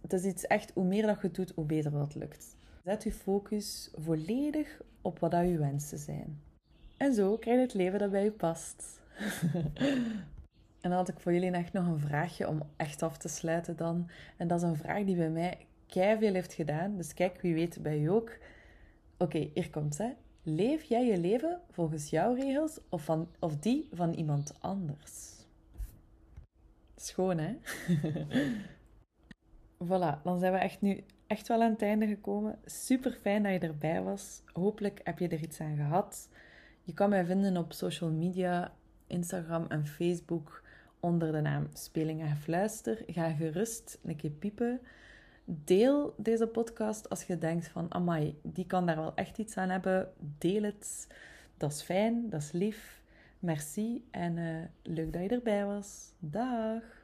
Het 0.00 0.12
is, 0.12 0.24
iets, 0.24 0.46
echt, 0.46 0.70
hoe 0.74 0.84
meer 0.84 1.06
dat 1.06 1.22
je 1.22 1.30
doet, 1.30 1.52
hoe 1.54 1.64
beter 1.64 1.90
dat 1.90 2.14
lukt. 2.14 2.56
Zet 2.84 3.02
je 3.02 3.12
focus 3.12 3.90
volledig 3.94 4.80
op 5.02 5.18
wat 5.18 5.30
dat 5.30 5.48
je 5.48 5.58
wensen 5.58 5.98
zijn. 5.98 6.40
En 6.96 7.14
zo 7.14 7.36
krijg 7.36 7.56
je 7.56 7.62
het 7.62 7.74
leven 7.74 7.98
dat 7.98 8.10
bij 8.10 8.24
je 8.24 8.32
past. 8.32 9.00
en 10.80 10.90
dan 10.90 10.98
had 10.98 11.08
ik 11.08 11.20
voor 11.20 11.32
jullie 11.32 11.50
echt 11.50 11.72
nog 11.72 11.86
een 11.86 12.00
vraagje 12.00 12.48
om 12.48 12.62
echt 12.76 13.02
af 13.02 13.18
te 13.18 13.28
sluiten 13.28 13.76
dan. 13.76 14.10
En 14.36 14.48
dat 14.48 14.62
is 14.62 14.68
een 14.68 14.76
vraag 14.76 15.04
die 15.04 15.16
bij 15.16 15.30
mij 15.30 15.66
veel 15.88 16.34
heeft 16.34 16.52
gedaan. 16.52 16.96
Dus 16.96 17.14
kijk, 17.14 17.40
wie 17.40 17.54
weet 17.54 17.82
bij 17.82 17.98
je 17.98 18.10
ook. 18.10 18.36
Oké, 19.18 19.50
hier 19.54 19.70
komt 19.70 19.98
het. 19.98 20.14
Leef 20.42 20.82
jij 20.82 21.06
je 21.06 21.18
leven 21.18 21.60
volgens 21.70 22.10
jouw 22.10 22.34
regels 22.34 22.80
of, 22.88 23.04
van, 23.04 23.28
of 23.38 23.56
die 23.56 23.88
van 23.92 24.12
iemand 24.12 24.54
anders? 24.60 25.36
Schoon, 26.96 27.38
hè? 27.38 27.56
voilà, 29.88 30.22
dan 30.22 30.38
zijn 30.38 30.52
we 30.52 30.58
echt 30.58 30.80
nu 30.80 31.04
echt 31.26 31.48
wel 31.48 31.62
aan 31.62 31.70
het 31.70 31.82
einde 31.82 32.06
gekomen. 32.06 32.58
Super 32.64 33.12
fijn 33.12 33.42
dat 33.42 33.52
je 33.52 33.58
erbij 33.58 34.02
was. 34.02 34.42
Hopelijk 34.52 35.00
heb 35.04 35.18
je 35.18 35.28
er 35.28 35.42
iets 35.42 35.60
aan 35.60 35.76
gehad. 35.76 36.28
Je 36.82 36.94
kan 36.94 37.08
mij 37.08 37.24
vinden 37.24 37.56
op 37.56 37.72
social 37.72 38.10
media, 38.10 38.72
Instagram 39.06 39.66
en 39.68 39.86
Facebook 39.86 40.62
onder 41.00 41.32
de 41.32 41.40
naam 41.40 41.68
Speling 41.72 42.36
Fluister. 42.38 43.02
Ga 43.06 43.30
gerust 43.30 43.98
een 44.04 44.16
keer 44.16 44.30
piepen. 44.30 44.80
Deel 45.44 46.14
deze 46.16 46.46
podcast 46.46 47.08
als 47.08 47.22
je 47.22 47.38
denkt 47.38 47.68
van, 47.68 47.94
amai, 47.94 48.38
die 48.42 48.66
kan 48.66 48.86
daar 48.86 48.96
wel 48.96 49.14
echt 49.14 49.38
iets 49.38 49.56
aan 49.56 49.68
hebben. 49.68 50.08
Deel 50.38 50.62
het. 50.62 51.06
Dat 51.56 51.72
is 51.72 51.82
fijn, 51.82 52.30
dat 52.30 52.42
is 52.42 52.52
lief. 52.52 53.02
Merci 53.38 54.04
en 54.10 54.36
uh, 54.36 54.56
leuk 54.82 55.12
dat 55.12 55.22
je 55.22 55.28
erbij 55.28 55.64
was. 55.64 56.12
Dag! 56.18 56.97